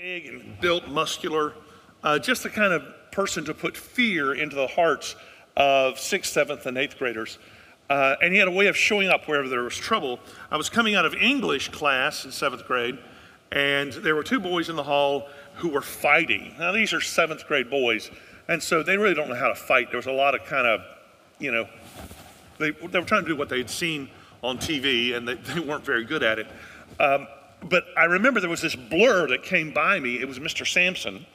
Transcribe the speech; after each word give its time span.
big 0.00 0.24
and 0.24 0.58
built, 0.62 0.88
muscular, 0.88 1.52
uh, 2.02 2.18
just 2.18 2.42
the 2.42 2.48
kind 2.48 2.72
of 2.72 2.82
person 3.12 3.44
to 3.44 3.52
put 3.52 3.76
fear 3.76 4.32
into 4.32 4.56
the 4.56 4.66
hearts 4.66 5.14
of 5.58 5.98
sixth, 5.98 6.32
seventh, 6.32 6.64
and 6.64 6.78
eighth 6.78 6.96
graders. 6.98 7.38
Uh, 7.90 8.16
and 8.22 8.32
he 8.32 8.38
had 8.38 8.48
a 8.48 8.50
way 8.50 8.68
of 8.68 8.74
showing 8.74 9.08
up 9.08 9.28
wherever 9.28 9.46
there 9.46 9.62
was 9.62 9.76
trouble. 9.76 10.18
I 10.50 10.56
was 10.56 10.70
coming 10.70 10.94
out 10.94 11.04
of 11.04 11.14
English 11.14 11.68
class 11.68 12.24
in 12.24 12.32
seventh 12.32 12.66
grade, 12.66 12.96
and 13.52 13.92
there 13.92 14.14
were 14.14 14.22
two 14.22 14.40
boys 14.40 14.70
in 14.70 14.76
the 14.76 14.82
hall 14.82 15.28
who 15.56 15.68
were 15.68 15.82
fighting. 15.82 16.54
Now, 16.58 16.72
these 16.72 16.94
are 16.94 17.02
seventh 17.02 17.46
grade 17.46 17.68
boys, 17.68 18.10
and 18.48 18.62
so 18.62 18.82
they 18.82 18.96
really 18.96 19.14
don't 19.14 19.28
know 19.28 19.34
how 19.34 19.48
to 19.48 19.54
fight. 19.54 19.90
There 19.90 19.98
was 19.98 20.06
a 20.06 20.12
lot 20.12 20.34
of 20.34 20.46
kind 20.46 20.66
of, 20.66 20.80
you 21.38 21.52
know, 21.52 21.68
they, 22.56 22.70
they 22.70 22.98
were 22.98 23.04
trying 23.04 23.24
to 23.24 23.28
do 23.28 23.36
what 23.36 23.50
they 23.50 23.58
had 23.58 23.68
seen 23.68 24.08
on 24.42 24.56
TV, 24.56 25.14
and 25.14 25.28
they, 25.28 25.34
they 25.52 25.60
weren't 25.60 25.84
very 25.84 26.06
good 26.06 26.22
at 26.22 26.38
it. 26.38 26.46
Um, 26.98 27.28
but 27.68 27.84
I 27.96 28.04
remember 28.04 28.40
there 28.40 28.50
was 28.50 28.62
this 28.62 28.76
blur 28.76 29.28
that 29.28 29.42
came 29.42 29.72
by 29.72 30.00
me. 30.00 30.20
It 30.20 30.26
was 30.26 30.38
Mr. 30.38 30.66
Sampson, 30.66 31.26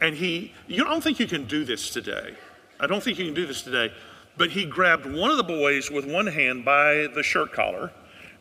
and 0.00 0.14
he, 0.14 0.52
you 0.66 0.84
don't 0.84 1.02
think 1.02 1.18
you 1.18 1.26
can 1.26 1.46
do 1.46 1.64
this 1.64 1.90
today. 1.90 2.34
I 2.80 2.86
don't 2.86 3.02
think 3.02 3.18
you 3.18 3.24
can 3.24 3.34
do 3.34 3.46
this 3.46 3.62
today. 3.62 3.92
But 4.36 4.50
he 4.50 4.64
grabbed 4.64 5.06
one 5.06 5.30
of 5.30 5.36
the 5.36 5.44
boys 5.44 5.90
with 5.90 6.04
one 6.06 6.26
hand 6.26 6.64
by 6.64 7.06
the 7.14 7.22
shirt 7.22 7.52
collar, 7.52 7.92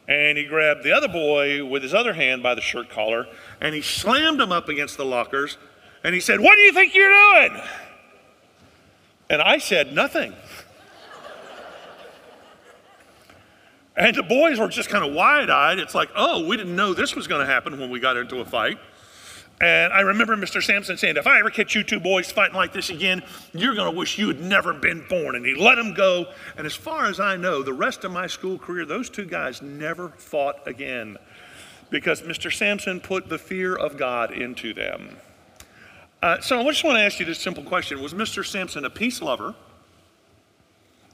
and 0.07 0.37
he 0.37 0.45
grabbed 0.45 0.83
the 0.83 0.91
other 0.91 1.07
boy 1.07 1.63
with 1.63 1.83
his 1.83 1.93
other 1.93 2.13
hand 2.13 2.41
by 2.41 2.55
the 2.55 2.61
shirt 2.61 2.89
collar, 2.89 3.27
and 3.61 3.75
he 3.75 3.81
slammed 3.81 4.41
him 4.41 4.51
up 4.51 4.69
against 4.69 4.97
the 4.97 5.05
lockers, 5.05 5.57
and 6.03 6.15
he 6.15 6.19
said, 6.19 6.39
What 6.39 6.55
do 6.55 6.61
you 6.61 6.73
think 6.73 6.95
you're 6.95 7.11
doing? 7.11 7.61
And 9.29 9.41
I 9.41 9.59
said, 9.59 9.93
Nothing. 9.93 10.33
And 13.95 14.15
the 14.15 14.23
boys 14.23 14.59
were 14.59 14.67
just 14.67 14.89
kind 14.89 15.05
of 15.05 15.13
wide 15.13 15.49
eyed. 15.49 15.79
It's 15.79 15.95
like, 15.95 16.09
Oh, 16.15 16.47
we 16.47 16.57
didn't 16.57 16.75
know 16.75 16.93
this 16.93 17.15
was 17.15 17.27
going 17.27 17.45
to 17.45 17.51
happen 17.51 17.79
when 17.79 17.89
we 17.89 17.99
got 17.99 18.17
into 18.17 18.39
a 18.39 18.45
fight. 18.45 18.79
And 19.61 19.93
I 19.93 20.01
remember 20.01 20.35
Mr. 20.35 20.61
Sampson 20.61 20.97
saying, 20.97 21.15
If 21.15 21.27
I 21.27 21.39
ever 21.39 21.49
catch 21.49 21.75
you 21.75 21.83
two 21.83 21.99
boys 21.99 22.31
fighting 22.31 22.55
like 22.55 22.73
this 22.73 22.89
again, 22.89 23.23
you're 23.53 23.75
going 23.75 23.91
to 23.91 23.97
wish 23.97 24.17
you 24.17 24.27
had 24.27 24.41
never 24.41 24.73
been 24.73 25.05
born. 25.07 25.35
And 25.35 25.45
he 25.45 25.55
let 25.55 25.75
them 25.75 25.93
go. 25.93 26.25
And 26.57 26.65
as 26.65 26.75
far 26.75 27.05
as 27.05 27.19
I 27.19 27.37
know, 27.37 27.61
the 27.61 27.73
rest 27.73 28.03
of 28.03 28.11
my 28.11 28.27
school 28.27 28.57
career, 28.57 28.85
those 28.85 29.09
two 29.09 29.25
guys 29.25 29.61
never 29.61 30.09
fought 30.09 30.67
again 30.67 31.17
because 31.89 32.23
Mr. 32.23 32.51
Sampson 32.51 32.99
put 32.99 33.29
the 33.29 33.37
fear 33.37 33.75
of 33.75 33.97
God 33.97 34.31
into 34.31 34.73
them. 34.73 35.15
Uh, 36.23 36.39
so 36.39 36.59
I 36.59 36.63
just 36.63 36.83
want 36.83 36.97
to 36.97 37.01
ask 37.01 37.19
you 37.19 37.25
this 37.25 37.39
simple 37.39 37.63
question 37.63 38.01
Was 38.01 38.13
Mr. 38.13 38.45
Sampson 38.45 38.83
a 38.83 38.89
peace 38.89 39.21
lover, 39.21 39.53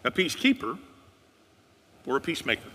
a 0.05 0.11
peacekeeper, 0.11 0.77
or 2.05 2.17
a 2.17 2.21
peacemaker? 2.21 2.69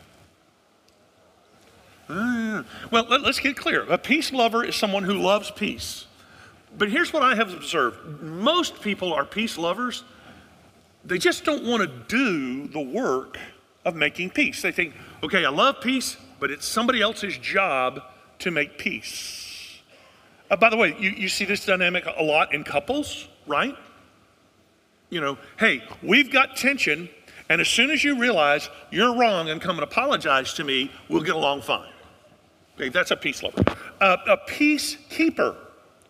Uh, 2.09 2.63
well, 2.91 3.07
let, 3.09 3.23
us 3.23 3.41
get 3.41 3.57
clear. 3.57 3.83
A 3.85 3.97
peace 3.97 4.33
lover 4.33 4.65
is 4.65 4.77
someone 4.77 5.05
who 5.05 5.15
loves 5.15 5.51
peace. 5.51 6.07
But 6.77 6.91
here's 6.91 7.13
what 7.13 7.23
I 7.23 7.35
have 7.35 7.53
observed 7.53 8.23
most 8.23 8.83
people 8.83 9.13
are 9.13 9.25
peace 9.25 9.57
lovers, 9.57 10.05
they 11.05 11.19
just 11.19 11.45
don't 11.45 11.65
want 11.65 11.83
to 11.83 11.87
do 12.09 12.67
the 12.69 12.81
work 12.81 13.39
of 13.85 13.95
making 13.95 14.31
peace. 14.31 14.63
They 14.63 14.73
think, 14.73 14.95
okay, 15.23 15.45
I 15.45 15.51
love 15.51 15.81
peace, 15.81 16.17
but 16.41 16.51
it's 16.51 16.67
somebody 16.67 17.01
else's 17.01 17.37
job 17.39 18.03
to 18.41 18.51
make 18.51 18.79
peace. 18.79 19.81
Uh, 20.51 20.57
by 20.57 20.71
the 20.71 20.77
way, 20.77 20.95
you, 20.99 21.11
you 21.11 21.29
see 21.29 21.45
this 21.45 21.65
dynamic 21.65 22.05
a 22.07 22.23
lot 22.23 22.55
in 22.55 22.65
couples, 22.65 23.29
right? 23.47 23.77
You 25.11 25.21
know, 25.21 25.39
hey, 25.59 25.83
we've 26.03 26.31
got 26.31 26.57
tension, 26.57 27.09
and 27.49 27.61
as 27.61 27.69
soon 27.69 27.91
as 27.91 28.03
you 28.03 28.19
realize 28.19 28.71
you're 28.91 29.17
wrong 29.17 29.51
and 29.51 29.61
come 29.61 29.77
and 29.77 29.85
apologize 29.85 30.55
to 30.55 30.65
me, 30.65 30.91
we'll 31.09 31.23
get 31.23 31.35
along 31.35 31.63
fine. 31.63 31.91
Okay, 32.77 32.89
that's 32.89 33.11
a 33.11 33.17
peace 33.17 33.43
lover. 33.43 33.63
Uh, 34.01 34.17
a 34.27 34.37
peacekeeper. 34.37 35.57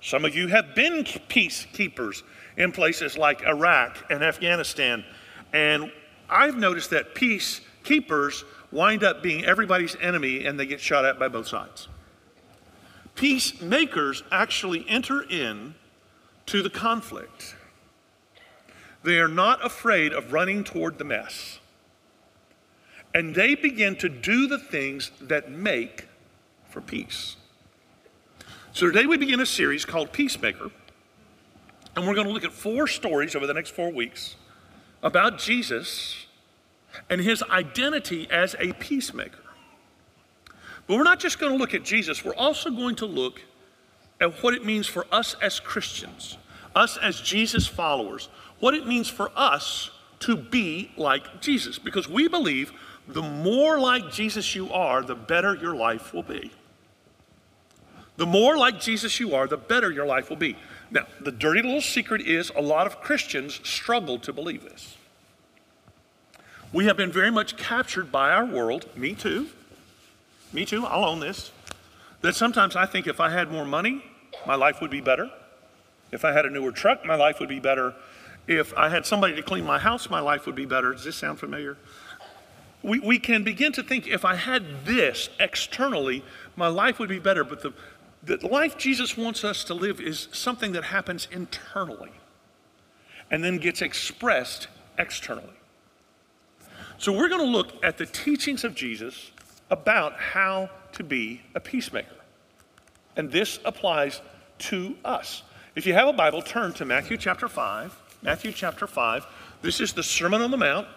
Some 0.01 0.25
of 0.25 0.35
you 0.35 0.49
have 0.49 0.75
been 0.75 1.05
peacekeepers 1.05 2.23
in 2.57 2.73
places 2.73 3.19
like 3.19 3.43
Iraq 3.43 4.05
and 4.11 4.23
Afghanistan. 4.23 5.05
And 5.53 5.91
I've 6.29 6.57
noticed 6.57 6.91
that 6.91 7.15
peacekeepers 7.15 8.45
wind 8.71 9.05
up 9.05 9.23
being 9.23 9.45
everybody's 9.45 9.97
enemy 10.01 10.47
and 10.47 10.59
they 10.59 10.67
get 10.67 10.81
shot 10.81 11.05
at 11.05 11.19
by 11.19 11.29
both 11.29 11.49
sides. 11.49 11.89
Peacemakers 13.15 14.23
actually 14.33 14.85
enter 14.89 15.23
in 15.23 15.75
to 16.47 16.63
the 16.63 16.71
conflict. 16.71 17.57
They 19.05 19.19
are 19.19 19.29
not 19.29 19.65
afraid 19.65 20.15
of 20.15 20.33
running 20.33 20.65
toward 20.65 20.97
the 20.97 21.05
mess. 21.05 21.61
And 23.15 23.35
they 23.35 23.55
begin 23.55 23.97
to 23.97 24.09
do 24.09 24.49
the 24.49 24.59
things 24.59 25.13
that 25.21 25.51
make 25.51 26.09
for 26.69 26.81
peace. 26.81 27.37
So 28.73 28.87
today 28.87 29.07
we 29.07 29.19
begin 29.19 29.39
a 29.41 29.47
series 29.47 29.85
called 29.85 30.11
Peacemaker, 30.11 30.71
and 31.95 32.09
we're 32.09 32.15
going 32.15 32.27
to 32.27 32.33
look 32.33 32.45
at 32.45 32.53
four 32.53 32.89
stories 32.89 33.37
over 33.37 33.47
the 33.47 33.55
next 33.55 33.71
four 33.71 33.93
weeks 33.93 34.35
about 35.03 35.39
Jesus 35.39 36.27
and 37.09 37.21
his 37.21 37.43
identity 37.45 38.27
as 38.31 38.57
a 38.59 38.73
peacemaker. 38.73 39.39
But 40.87 40.97
we're 40.97 41.05
not 41.05 41.21
just 41.21 41.39
going 41.39 41.53
to 41.53 41.59
look 41.59 41.75
at 41.75 41.85
Jesus, 41.85 42.25
we're 42.25 42.35
also 42.35 42.71
going 42.71 42.97
to 42.97 43.07
look 43.07 43.43
at 44.21 44.43
what 44.43 44.55
it 44.55 44.65
means 44.65 44.87
for 44.87 45.07
us 45.13 45.37
as 45.43 45.61
Christians, 45.61 46.39
us 46.75 46.97
as 46.97 47.21
Jesus 47.21 47.67
followers, 47.67 48.29
what 48.65 48.73
it 48.73 48.87
means 48.87 49.11
for 49.11 49.31
us 49.37 49.91
to 50.21 50.35
be 50.35 50.91
like 50.97 51.43
Jesus, 51.43 51.79
because 51.79 52.09
we 52.09 52.29
believe 52.29 52.73
the 53.07 53.21
more 53.21 53.79
like 53.79 54.11
Jesus 54.11 54.55
you 54.55 54.73
are, 54.73 55.03
the 55.03 55.15
better 55.15 55.55
your 55.55 55.77
life 55.77 56.15
will 56.15 56.23
be. 56.23 56.51
The 58.17 58.25
more 58.25 58.57
like 58.57 58.81
Jesus 58.81 59.21
you 59.21 59.35
are, 59.35 59.47
the 59.47 59.59
better 59.59 59.91
your 59.91 60.07
life 60.07 60.31
will 60.31 60.39
be. 60.39 60.57
Now, 60.91 61.05
the 61.21 61.31
dirty 61.31 61.61
little 61.61 61.83
secret 61.83 62.23
is 62.23 62.51
a 62.57 62.63
lot 62.63 62.87
of 62.87 63.03
Christians 63.03 63.61
struggle 63.65 64.19
to 64.21 64.33
believe 64.33 64.63
this. 64.63 64.97
We 66.73 66.87
have 66.87 66.97
been 66.97 67.13
very 67.13 67.31
much 67.31 67.59
captured 67.59 68.11
by 68.11 68.31
our 68.31 68.47
world, 68.47 68.89
me 68.97 69.13
too. 69.15 69.49
Me 70.55 70.65
too, 70.65 70.87
I'll 70.87 71.05
own 71.05 71.21
this. 71.21 71.53
That 72.23 72.35
sometimes 72.35 72.77
I 72.77 72.87
think 72.87 73.07
if 73.07 73.21
I 73.21 73.29
had 73.29 73.53
more 73.53 73.67
money, 73.67 74.03
my 74.47 74.55
life 74.55 74.81
would 74.81 74.91
be 74.91 75.03
better. 75.03 75.31
If 76.13 76.25
I 76.25 76.33
had 76.33 76.47
a 76.47 76.51
newer 76.51 76.73
truck, 76.73 77.05
my 77.05 77.15
life 77.15 77.41
would 77.41 77.51
be 77.51 77.61
better. 77.61 77.95
If 78.47 78.77
I 78.77 78.89
had 78.89 79.07
somebody 79.07 79.35
to 79.37 79.43
clean 79.43 79.65
my 79.65 79.79
house, 79.79 80.11
my 80.11 80.21
life 80.21 80.47
would 80.47 80.55
be 80.55 80.67
better. 80.67 80.93
Does 80.93 81.05
this 81.05 81.17
sound 81.17 81.39
familiar? 81.39 81.77
We, 82.83 83.01
we 83.01 83.19
can 83.19 83.45
begin 83.45 83.73
to 83.73 83.83
think 83.83 84.07
if 84.07 84.25
I 84.25 84.35
had 84.35 84.85
this 84.85 85.31
externally, 85.41 86.23
my 86.55 86.69
life 86.69 86.99
would 86.99 87.09
be 87.09 87.19
better. 87.19 87.43
But 87.43 87.63
the, 87.63 87.73
the 88.23 88.47
life 88.47 88.77
Jesus 88.77 89.17
wants 89.17 89.45
us 89.45 89.65
to 89.65 89.75
live 89.75 90.01
is 90.01 90.29
something 90.33 90.73
that 90.73 90.85
happens 90.85 91.27
internally 91.31 92.13
and 93.31 93.43
then 93.43 93.57
gets 93.57 93.81
expressed 93.81 94.69
externally. 94.99 95.55
So, 96.99 97.13
we're 97.13 97.29
going 97.29 97.41
to 97.41 97.51
look 97.51 97.73
at 97.83 97.99
the 97.99 98.07
teachings 98.07 98.63
of 98.63 98.75
Jesus 98.75 99.33
about 99.71 100.19
how 100.19 100.71
to 100.93 101.03
be 101.03 101.41
a 101.55 101.61
peacemaker. 101.61 102.15
And 103.17 103.31
this 103.33 103.59
applies 103.65 104.21
to 104.59 104.97
us. 105.05 105.43
If 105.75 105.87
you 105.87 105.95
have 105.95 106.09
a 106.09 106.13
Bible, 106.13 106.43
turn 106.43 106.73
to 106.75 106.85
Matthew 106.85 107.17
chapter 107.17 107.49
5. 107.49 108.04
Matthew 108.25 108.53
chapter 108.53 108.87
5. 108.87 109.27
This 109.61 109.83
is 109.83 109.93
the 109.93 110.03
Sermon 110.03 110.41
on 110.41 110.51
the 110.51 110.57
Mount. 110.57 110.89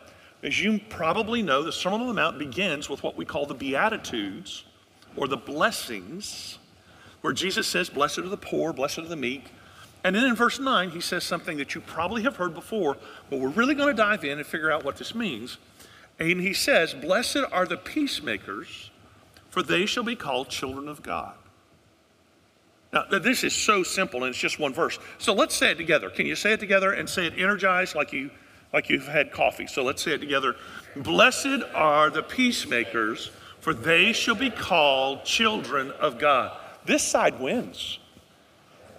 As 0.42 0.64
you 0.64 0.80
probably 0.88 1.42
know, 1.42 1.62
the 1.62 1.74
Sermon 1.74 2.00
on 2.00 2.08
the 2.08 2.14
Mount 2.14 2.40
begins 2.40 2.90
with 2.90 3.04
what 3.04 3.18
we 3.18 3.26
call 3.26 3.46
the 3.46 3.54
Beatitudes 3.54 4.64
or 5.18 5.28
the 5.28 5.36
blessings 5.36 6.58
where 7.20 7.34
Jesus 7.34 7.68
says, 7.68 7.90
Blessed 7.90 8.20
are 8.20 8.30
the 8.30 8.38
poor, 8.38 8.72
blessed 8.72 9.00
are 9.00 9.10
the 9.10 9.18
meek. 9.18 9.44
And 10.06 10.16
then 10.16 10.24
in 10.24 10.36
verse 10.36 10.58
9, 10.58 10.92
he 10.92 11.02
says 11.02 11.26
something 11.26 11.58
that 11.58 11.76
you 11.76 11.82
probably 11.82 12.24
have 12.24 12.38
heard 12.38 12.54
before, 12.54 12.96
but 13.30 13.40
we're 13.40 13.50
really 13.50 13.76
going 13.76 13.94
to 13.94 14.02
dive 14.02 14.24
in 14.24 14.38
and 14.38 14.48
figure 14.48 14.72
out 14.72 14.86
what 14.86 14.96
this 14.96 15.14
means. 15.14 15.58
And 16.20 16.40
he 16.40 16.54
says, 16.54 16.94
Blessed 16.94 17.44
are 17.52 17.66
the 17.66 17.76
peacemakers, 17.76 18.90
for 19.50 19.62
they 19.62 19.86
shall 19.86 20.04
be 20.04 20.16
called 20.16 20.48
children 20.48 20.88
of 20.88 21.04
God. 21.04 21.36
Now, 22.94 23.04
this 23.04 23.44
is 23.44 23.54
so 23.54 23.84
simple, 23.84 24.24
and 24.24 24.30
it's 24.30 24.40
just 24.40 24.60
one 24.60 24.74
verse. 24.74 24.98
So 25.18 25.34
let's 25.34 25.56
say 25.56 25.72
it 25.72 25.76
together. 25.76 26.10
Can 26.10 26.26
you 26.26 26.36
say 26.36 26.54
it 26.54 26.60
together 26.60 26.94
and 26.94 27.10
say 27.10 27.28
it 27.28 27.34
energized 27.38 27.96
like, 27.96 28.14
you, 28.14 28.30
like 28.74 28.90
you've 28.90 29.08
had 29.08 29.32
coffee? 29.32 29.68
So 29.68 29.84
let's 29.84 30.02
say 30.02 30.12
it 30.14 30.20
together. 30.20 30.56
Blessed 30.96 31.64
are 31.74 32.10
the 32.10 32.24
peacemakers, 32.24 33.32
for 33.60 33.74
they 33.74 34.14
shall 34.14 34.36
be 34.36 34.50
called 34.50 35.26
children 35.26 35.92
of 36.00 36.18
God. 36.18 36.58
This 36.86 37.04
side 37.04 37.40
wins. 37.40 38.00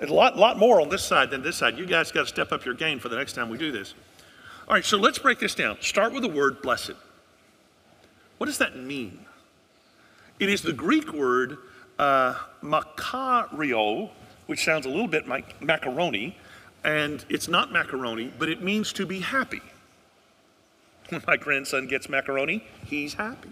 A 0.00 0.06
lot, 0.06 0.36
lot 0.36 0.58
more 0.58 0.80
on 0.80 0.90
this 0.90 1.02
side 1.02 1.30
than 1.30 1.42
this 1.42 1.56
side. 1.56 1.78
You 1.78 1.86
guys 1.86 2.12
got 2.12 2.20
to 2.20 2.26
step 2.26 2.52
up 2.52 2.64
your 2.64 2.74
game 2.74 2.98
for 2.98 3.08
the 3.08 3.16
next 3.16 3.32
time 3.32 3.48
we 3.48 3.58
do 3.58 3.72
this. 3.72 3.94
All 4.68 4.74
right, 4.74 4.84
so 4.84 4.98
let's 4.98 5.18
break 5.18 5.38
this 5.38 5.54
down. 5.54 5.78
Start 5.80 6.12
with 6.12 6.22
the 6.22 6.28
word 6.28 6.60
blessed. 6.60 6.92
What 8.36 8.46
does 8.46 8.58
that 8.58 8.76
mean? 8.76 9.24
It 10.38 10.50
is 10.50 10.62
the 10.62 10.74
Greek 10.74 11.12
word 11.12 11.56
uh, 11.98 12.34
makario, 12.62 14.10
which 14.46 14.64
sounds 14.64 14.86
a 14.86 14.88
little 14.88 15.08
bit 15.08 15.28
like 15.28 15.60
macaroni, 15.62 16.36
and 16.84 17.24
it's 17.28 17.48
not 17.48 17.72
macaroni, 17.72 18.32
but 18.38 18.48
it 18.48 18.62
means 18.62 18.92
to 18.94 19.06
be 19.06 19.20
happy. 19.20 19.62
When 21.08 21.22
my 21.26 21.36
grandson 21.36 21.86
gets 21.86 22.08
macaroni, 22.08 22.64
he's 22.86 23.14
happy. 23.14 23.50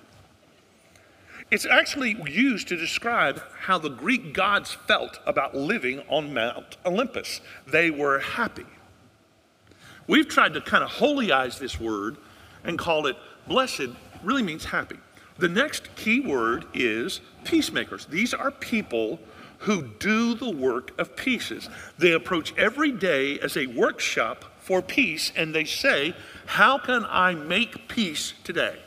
It's 1.51 1.67
actually 1.67 2.17
used 2.29 2.67
to 2.69 2.77
describe 2.77 3.41
how 3.61 3.79
the 3.79 3.89
Greek 3.89 4.35
gods 4.35 4.73
felt 4.73 5.21
about 5.27 5.55
living 5.55 6.03
on 6.09 6.35
Mount 6.35 6.77
Olympus. 6.85 7.41
They 7.67 7.89
were 7.89 8.19
happy. 8.19 8.67
We've 10.09 10.29
tried 10.29 10.55
to 10.55 10.61
kind 10.61 10.83
of 10.83 10.91
holyize 10.91 11.59
this 11.59 11.81
word 11.81 12.17
and 12.65 12.79
call 12.79 13.07
it 13.07 13.17
blessed, 13.47 13.91
really 14.25 14.43
means 14.43 14.65
happy. 14.65 14.99
The 15.39 15.49
next 15.49 15.95
key 15.97 16.21
word 16.21 16.65
is 16.73 17.21
peacemakers. 17.45 18.07
These 18.07 18.33
are 18.33 18.51
people 18.51 19.21
who 19.61 19.83
do 19.99 20.35
the 20.35 20.51
work 20.51 20.99
of 20.99 21.17
pieces. 21.17 21.69
They 21.99 22.13
approach 22.13 22.55
every 22.57 22.93
day 22.93 23.39
as 23.41 23.57
a 23.57 23.67
workshop 23.67 24.45
for 24.61 24.83
peace 24.83 25.33
and 25.37 25.55
they 25.55 25.65
say, 25.65 26.15
How 26.47 26.79
can 26.79 27.05
I 27.09 27.35
make 27.35 27.89
peace 27.89 28.35
today? 28.45 28.79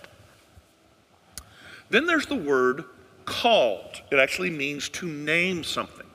Then 1.89 2.05
there's 2.05 2.27
the 2.27 2.35
word 2.35 2.85
called. 3.25 4.01
It 4.11 4.17
actually 4.17 4.49
means 4.49 4.89
to 4.89 5.07
name 5.07 5.63
something. 5.63 6.05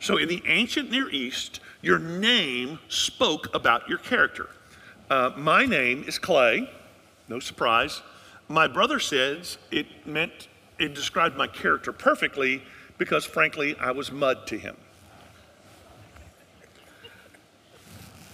So 0.00 0.18
in 0.18 0.28
the 0.28 0.42
ancient 0.46 0.90
Near 0.90 1.08
East, 1.08 1.60
your 1.80 1.98
name 1.98 2.78
spoke 2.88 3.54
about 3.54 3.88
your 3.88 3.98
character. 3.98 4.48
Uh, 5.08 5.30
my 5.36 5.64
name 5.64 6.04
is 6.06 6.18
Clay, 6.18 6.70
no 7.28 7.40
surprise. 7.40 8.02
My 8.48 8.66
brother 8.66 9.00
says 9.00 9.58
it 9.70 9.86
meant, 10.06 10.48
it 10.78 10.94
described 10.94 11.36
my 11.36 11.46
character 11.46 11.92
perfectly 11.92 12.62
because, 12.98 13.24
frankly, 13.24 13.76
I 13.80 13.90
was 13.90 14.12
mud 14.12 14.46
to 14.48 14.58
him. 14.58 14.76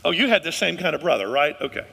Oh, 0.04 0.10
you 0.10 0.28
had 0.28 0.42
the 0.42 0.52
same 0.52 0.76
kind 0.76 0.94
of 0.94 1.02
brother, 1.02 1.28
right? 1.28 1.60
Okay. 1.60 1.86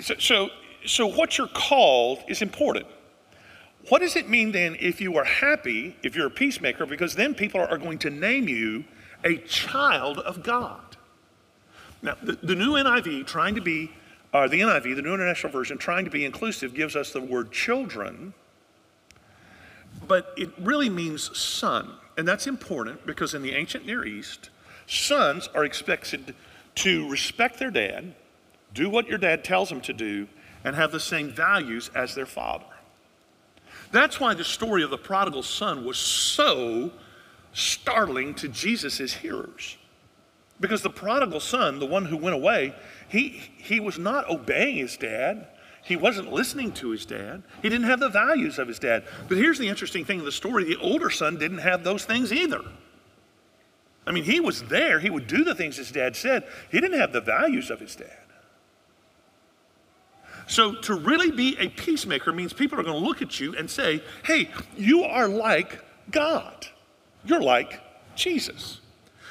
So, 0.00 0.14
so, 0.18 0.50
so 0.84 1.06
what 1.06 1.38
you're 1.38 1.46
called 1.48 2.18
is 2.28 2.42
important. 2.42 2.86
What 3.88 4.00
does 4.00 4.16
it 4.16 4.28
mean 4.28 4.52
then 4.52 4.76
if 4.80 5.00
you 5.00 5.16
are 5.16 5.24
happy, 5.24 5.96
if 6.02 6.14
you're 6.14 6.26
a 6.26 6.30
peacemaker? 6.30 6.84
Because 6.84 7.14
then 7.14 7.34
people 7.34 7.60
are 7.60 7.78
going 7.78 7.98
to 8.00 8.10
name 8.10 8.48
you 8.48 8.84
a 9.24 9.38
child 9.38 10.18
of 10.18 10.42
God. 10.42 10.96
Now, 12.02 12.16
the, 12.22 12.32
the 12.42 12.54
new 12.54 12.72
NIV, 12.72 13.26
trying 13.26 13.54
to 13.54 13.60
be, 13.60 13.90
uh, 14.32 14.46
the 14.46 14.60
NIV, 14.60 14.96
the 14.96 15.02
New 15.02 15.14
International 15.14 15.52
Version, 15.52 15.78
trying 15.78 16.04
to 16.04 16.10
be 16.10 16.24
inclusive, 16.24 16.74
gives 16.74 16.96
us 16.96 17.12
the 17.12 17.20
word 17.20 17.50
children, 17.50 18.34
but 20.06 20.32
it 20.36 20.50
really 20.58 20.90
means 20.90 21.36
son. 21.36 21.92
And 22.16 22.26
that's 22.26 22.46
important 22.46 23.06
because 23.06 23.34
in 23.34 23.42
the 23.42 23.52
ancient 23.52 23.86
Near 23.86 24.04
East, 24.04 24.50
sons 24.86 25.48
are 25.54 25.64
expected 25.64 26.34
to 26.76 27.08
respect 27.08 27.58
their 27.58 27.70
dad, 27.70 28.14
do 28.74 28.90
what 28.90 29.08
your 29.08 29.18
dad 29.18 29.44
tells 29.44 29.68
them 29.68 29.80
to 29.82 29.92
do, 29.92 30.28
and 30.64 30.76
have 30.76 30.92
the 30.92 31.00
same 31.00 31.30
values 31.30 31.90
as 31.94 32.14
their 32.14 32.26
father. 32.26 32.64
That's 33.90 34.20
why 34.20 34.34
the 34.34 34.44
story 34.44 34.82
of 34.82 34.90
the 34.90 34.98
prodigal 34.98 35.42
son 35.42 35.84
was 35.84 35.96
so 35.96 36.90
startling 37.52 38.34
to 38.34 38.48
Jesus' 38.48 39.14
hearers. 39.14 39.76
Because 40.60 40.82
the 40.82 40.90
prodigal 40.90 41.40
son, 41.40 41.78
the 41.78 41.86
one 41.86 42.04
who 42.04 42.16
went 42.16 42.34
away, 42.34 42.74
he, 43.08 43.40
he 43.56 43.80
was 43.80 43.98
not 43.98 44.28
obeying 44.28 44.76
his 44.76 44.96
dad. 44.96 45.48
He 45.82 45.96
wasn't 45.96 46.32
listening 46.32 46.72
to 46.72 46.90
his 46.90 47.06
dad. 47.06 47.42
He 47.62 47.68
didn't 47.68 47.86
have 47.86 48.00
the 48.00 48.10
values 48.10 48.58
of 48.58 48.68
his 48.68 48.78
dad. 48.78 49.04
But 49.28 49.38
here's 49.38 49.58
the 49.58 49.68
interesting 49.68 50.04
thing 50.04 50.18
of 50.18 50.26
the 50.26 50.32
story 50.32 50.64
the 50.64 50.76
older 50.76 51.10
son 51.10 51.38
didn't 51.38 51.58
have 51.58 51.84
those 51.84 52.04
things 52.04 52.32
either. 52.32 52.62
I 54.06 54.12
mean, 54.12 54.24
he 54.24 54.40
was 54.40 54.62
there, 54.64 54.98
he 55.00 55.10
would 55.10 55.26
do 55.26 55.44
the 55.44 55.54
things 55.54 55.76
his 55.76 55.90
dad 55.90 56.16
said. 56.16 56.44
He 56.70 56.80
didn't 56.80 56.98
have 56.98 57.12
the 57.12 57.20
values 57.20 57.70
of 57.70 57.80
his 57.80 57.94
dad. 57.94 58.16
So, 60.46 60.74
to 60.76 60.94
really 60.94 61.30
be 61.30 61.56
a 61.58 61.68
peacemaker 61.68 62.32
means 62.32 62.54
people 62.54 62.80
are 62.80 62.82
going 62.82 62.98
to 62.98 63.06
look 63.06 63.20
at 63.20 63.38
you 63.38 63.54
and 63.54 63.70
say, 63.70 64.02
hey, 64.24 64.48
you 64.78 65.04
are 65.04 65.28
like 65.28 65.84
God. 66.10 66.66
You're 67.26 67.42
like 67.42 67.82
Jesus. 68.16 68.80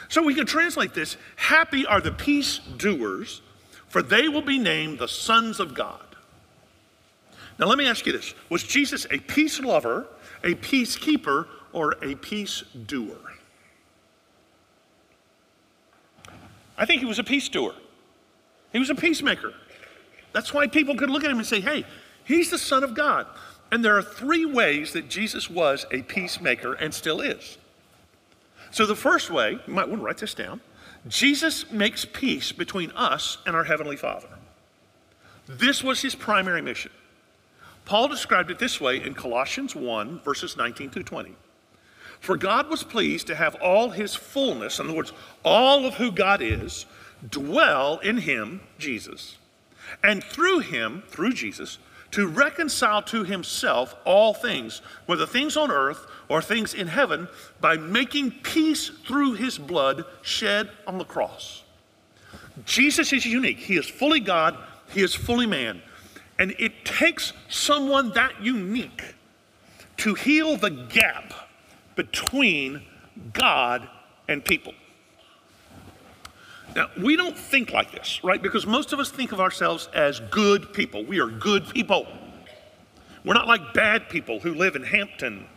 So, 0.09 0.21
we 0.21 0.35
can 0.35 0.45
translate 0.45 0.93
this 0.93 1.17
Happy 1.35 1.87
are 1.87 2.01
the 2.01 2.11
peace 2.11 2.59
doers, 2.77 3.41
for 3.87 4.01
they 4.01 4.27
will 4.27 4.41
be 4.41 4.59
named 4.59 4.99
the 4.99 5.07
sons 5.07 5.59
of 5.59 5.73
God. 5.73 6.01
Now, 7.59 7.65
let 7.65 7.77
me 7.77 7.87
ask 7.87 8.05
you 8.05 8.11
this 8.11 8.33
Was 8.49 8.63
Jesus 8.63 9.05
a 9.09 9.19
peace 9.19 9.59
lover, 9.59 10.07
a 10.43 10.53
peacekeeper, 10.55 11.47
or 11.73 11.95
a 12.01 12.15
peace 12.15 12.63
doer? 12.85 13.17
I 16.77 16.85
think 16.85 16.99
he 16.99 17.07
was 17.07 17.19
a 17.19 17.23
peace 17.23 17.49
doer. 17.49 17.73
He 18.71 18.79
was 18.79 18.89
a 18.89 18.95
peacemaker. 18.95 19.53
That's 20.33 20.53
why 20.53 20.67
people 20.67 20.95
could 20.95 21.09
look 21.09 21.23
at 21.23 21.31
him 21.31 21.39
and 21.39 21.47
say, 21.47 21.59
hey, 21.59 21.85
he's 22.23 22.51
the 22.51 22.59
Son 22.59 22.83
of 22.83 22.93
God. 22.93 23.25
And 23.71 23.83
there 23.83 23.97
are 23.97 24.03
three 24.03 24.45
ways 24.45 24.93
that 24.93 25.09
Jesus 25.09 25.49
was 25.49 25.85
a 25.91 26.03
peacemaker 26.03 26.73
and 26.73 26.93
still 26.93 27.21
is. 27.21 27.57
So 28.71 28.85
the 28.85 28.95
first 28.95 29.31
way, 29.31 29.59
you 29.65 29.73
might 29.73 29.89
want 29.89 30.01
to 30.01 30.05
write 30.05 30.17
this 30.17 30.33
down 30.33 30.61
Jesus 31.07 31.71
makes 31.71 32.05
peace 32.05 32.51
between 32.51 32.91
us 32.91 33.37
and 33.45 33.55
our 33.55 33.63
Heavenly 33.63 33.95
Father. 33.95 34.27
This 35.47 35.83
was 35.83 36.01
his 36.01 36.15
primary 36.15 36.61
mission. 36.61 36.91
Paul 37.85 38.09
described 38.09 38.51
it 38.51 38.59
this 38.59 38.81
way 38.81 39.01
in 39.01 39.13
Colossians 39.13 39.75
1, 39.75 40.19
verses 40.21 40.57
19 40.57 40.89
through 40.89 41.03
20. 41.03 41.35
For 42.19 42.35
God 42.35 42.69
was 42.69 42.83
pleased 42.83 43.27
to 43.27 43.35
have 43.35 43.55
all 43.55 43.91
his 43.91 44.15
fullness, 44.15 44.79
in 44.79 44.87
other 44.87 44.95
words, 44.95 45.13
all 45.43 45.85
of 45.85 45.93
who 45.95 46.11
God 46.11 46.41
is, 46.41 46.85
dwell 47.29 47.99
in 47.99 48.17
him, 48.17 48.61
Jesus 48.77 49.37
and 50.03 50.23
through 50.23 50.59
him, 50.59 51.03
through 51.07 51.33
Jesus, 51.33 51.77
to 52.17 52.25
reconcile 52.25 53.03
to 53.03 53.23
himself 53.23 53.95
all 54.03 54.33
things, 54.33 54.81
whether 55.05 55.27
things 55.27 55.55
on 55.55 55.69
earth 55.69 56.07
or 56.29 56.41
things 56.41 56.73
in 56.73 56.87
heaven, 56.87 57.27
by 57.61 57.77
making 57.77 58.31
peace 58.31 58.89
through 59.05 59.33
his 59.33 59.59
blood 59.59 60.03
shed 60.23 60.67
on 60.87 60.97
the 60.97 61.03
cross. 61.03 61.61
Jesus 62.65 63.13
is 63.13 63.23
unique. 63.23 63.59
He 63.59 63.77
is 63.77 63.87
fully 63.87 64.19
God, 64.19 64.57
he 64.89 65.03
is 65.03 65.13
fully 65.13 65.45
man. 65.45 65.79
And 66.39 66.55
it 66.57 66.85
takes 66.85 67.33
someone 67.49 68.09
that 68.13 68.41
unique 68.41 69.13
to 69.97 70.15
heal 70.15 70.57
the 70.57 70.71
gap 70.71 71.35
between 71.95 72.81
God 73.33 73.87
and 74.27 74.43
people. 74.43 74.73
Now, 76.77 76.91
we 76.95 77.15
don't 77.15 77.35
think 77.35 77.71
like 77.71 77.91
this, 77.91 78.23
right? 78.23 78.39
Because 78.39 78.67
most 78.67 78.93
of 78.93 78.99
us 78.99 79.09
think 79.09 79.31
of 79.31 79.39
ourselves 79.39 79.89
as 79.95 80.19
good 80.29 80.73
people. 80.73 81.03
We 81.03 81.19
are 81.19 81.25
good 81.25 81.67
people. 81.69 82.05
We're 83.25 83.33
not 83.33 83.47
like 83.47 83.73
bad 83.73 84.09
people 84.09 84.39
who 84.39 84.53
live 84.53 84.75
in 84.75 84.83
Hampton, 84.83 85.47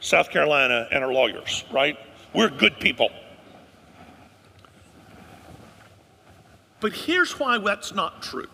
South 0.00 0.28
Carolina, 0.28 0.88
and 0.90 1.04
are 1.04 1.12
lawyers, 1.12 1.64
right? 1.72 1.96
We're 2.34 2.50
good 2.50 2.80
people. 2.80 3.10
But 6.80 6.94
here's 6.94 7.38
why 7.38 7.58
that's 7.58 7.94
not 7.94 8.20
true. 8.20 8.48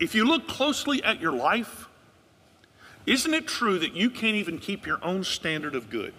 If 0.00 0.16
you 0.16 0.24
look 0.24 0.48
closely 0.48 1.00
at 1.04 1.20
your 1.20 1.32
life, 1.32 1.86
isn't 3.06 3.32
it 3.32 3.46
true 3.46 3.78
that 3.78 3.94
you 3.94 4.10
can't 4.10 4.34
even 4.34 4.58
keep 4.58 4.84
your 4.84 4.98
own 5.04 5.22
standard 5.22 5.76
of 5.76 5.90
good? 5.90 6.14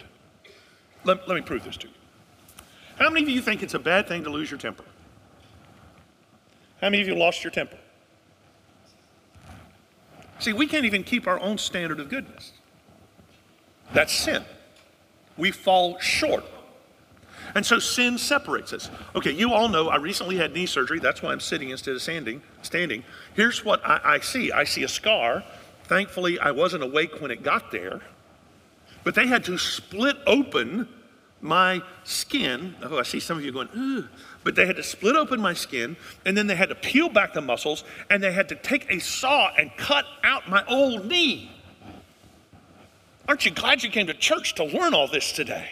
Let, 1.03 1.27
let 1.27 1.35
me 1.35 1.41
prove 1.41 1.65
this 1.65 1.75
to 1.77 1.89
you. 1.89 1.94
How 2.97 3.09
many 3.09 3.23
of 3.23 3.29
you 3.29 3.41
think 3.41 3.61
it's 3.61 3.73
a 3.73 3.79
bad 3.79 4.07
thing 4.07 4.23
to 4.23 4.29
lose 4.29 4.49
your 4.49 4.59
temper? 4.59 4.85
How 6.81 6.89
many 6.89 7.01
of 7.01 7.07
you 7.07 7.15
lost 7.15 7.43
your 7.43 7.51
temper? 7.51 7.77
See, 10.39 10.53
we 10.53 10.67
can't 10.67 10.85
even 10.85 11.03
keep 11.03 11.27
our 11.27 11.39
own 11.39 11.57
standard 11.57 11.99
of 11.99 12.09
goodness. 12.09 12.51
That's 13.93 14.13
sin. 14.13 14.43
We 15.37 15.51
fall 15.51 15.99
short. 15.99 16.45
And 17.53 17.65
so 17.65 17.79
sin 17.79 18.17
separates 18.17 18.73
us. 18.73 18.89
Okay, 19.15 19.31
you 19.31 19.53
all 19.53 19.69
know 19.69 19.89
I 19.89 19.97
recently 19.97 20.37
had 20.37 20.53
knee 20.53 20.65
surgery. 20.65 20.99
That's 20.99 21.21
why 21.21 21.31
I'm 21.31 21.39
sitting 21.39 21.69
instead 21.69 21.95
of 21.95 22.01
standing. 22.01 22.41
Standing. 22.61 23.03
Here's 23.33 23.63
what 23.63 23.85
I, 23.85 23.99
I 24.03 24.19
see. 24.19 24.51
I 24.51 24.63
see 24.63 24.83
a 24.83 24.87
scar. 24.87 25.43
Thankfully, 25.83 26.39
I 26.39 26.51
wasn't 26.51 26.83
awake 26.83 27.21
when 27.21 27.31
it 27.31 27.43
got 27.43 27.71
there. 27.71 28.01
But 29.03 29.15
they 29.15 29.27
had 29.27 29.43
to 29.45 29.57
split 29.57 30.17
open 30.25 30.89
my 31.41 31.81
skin. 32.03 32.75
Oh, 32.81 32.97
I 32.97 33.03
see 33.03 33.19
some 33.19 33.37
of 33.37 33.45
you 33.45 33.51
going, 33.51 33.69
ooh. 33.75 34.07
But 34.43 34.55
they 34.55 34.65
had 34.65 34.75
to 34.77 34.83
split 34.83 35.15
open 35.15 35.39
my 35.39 35.53
skin, 35.53 35.97
and 36.25 36.37
then 36.37 36.47
they 36.47 36.55
had 36.55 36.69
to 36.69 36.75
peel 36.75 37.09
back 37.09 37.33
the 37.33 37.41
muscles, 37.41 37.83
and 38.09 38.21
they 38.21 38.31
had 38.31 38.49
to 38.49 38.55
take 38.55 38.89
a 38.89 38.99
saw 38.99 39.51
and 39.57 39.75
cut 39.77 40.05
out 40.23 40.49
my 40.49 40.63
old 40.65 41.05
knee. 41.05 41.51
Aren't 43.27 43.45
you 43.45 43.51
glad 43.51 43.83
you 43.83 43.89
came 43.89 44.07
to 44.07 44.13
church 44.13 44.55
to 44.55 44.63
learn 44.63 44.93
all 44.93 45.07
this 45.07 45.31
today? 45.31 45.69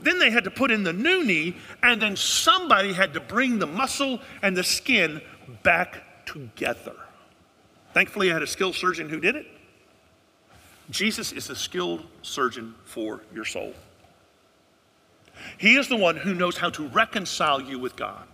Then 0.00 0.18
they 0.18 0.30
had 0.30 0.44
to 0.44 0.50
put 0.50 0.70
in 0.70 0.82
the 0.82 0.92
new 0.92 1.24
knee, 1.24 1.56
and 1.82 2.00
then 2.00 2.16
somebody 2.16 2.92
had 2.92 3.14
to 3.14 3.20
bring 3.20 3.58
the 3.58 3.66
muscle 3.66 4.20
and 4.42 4.56
the 4.56 4.64
skin 4.64 5.20
back 5.62 6.26
together. 6.26 6.94
Thankfully, 7.94 8.30
I 8.30 8.34
had 8.34 8.42
a 8.42 8.46
skilled 8.46 8.74
surgeon 8.74 9.08
who 9.08 9.20
did 9.20 9.36
it. 9.36 9.46
Jesus 10.90 11.32
is 11.32 11.50
a 11.50 11.56
skilled 11.56 12.06
surgeon 12.22 12.74
for 12.84 13.22
your 13.34 13.44
soul. 13.44 13.74
He 15.58 15.76
is 15.76 15.88
the 15.88 15.96
one 15.96 16.16
who 16.16 16.34
knows 16.34 16.56
how 16.56 16.70
to 16.70 16.86
reconcile 16.88 17.60
you 17.60 17.78
with 17.78 17.96
God, 17.96 18.24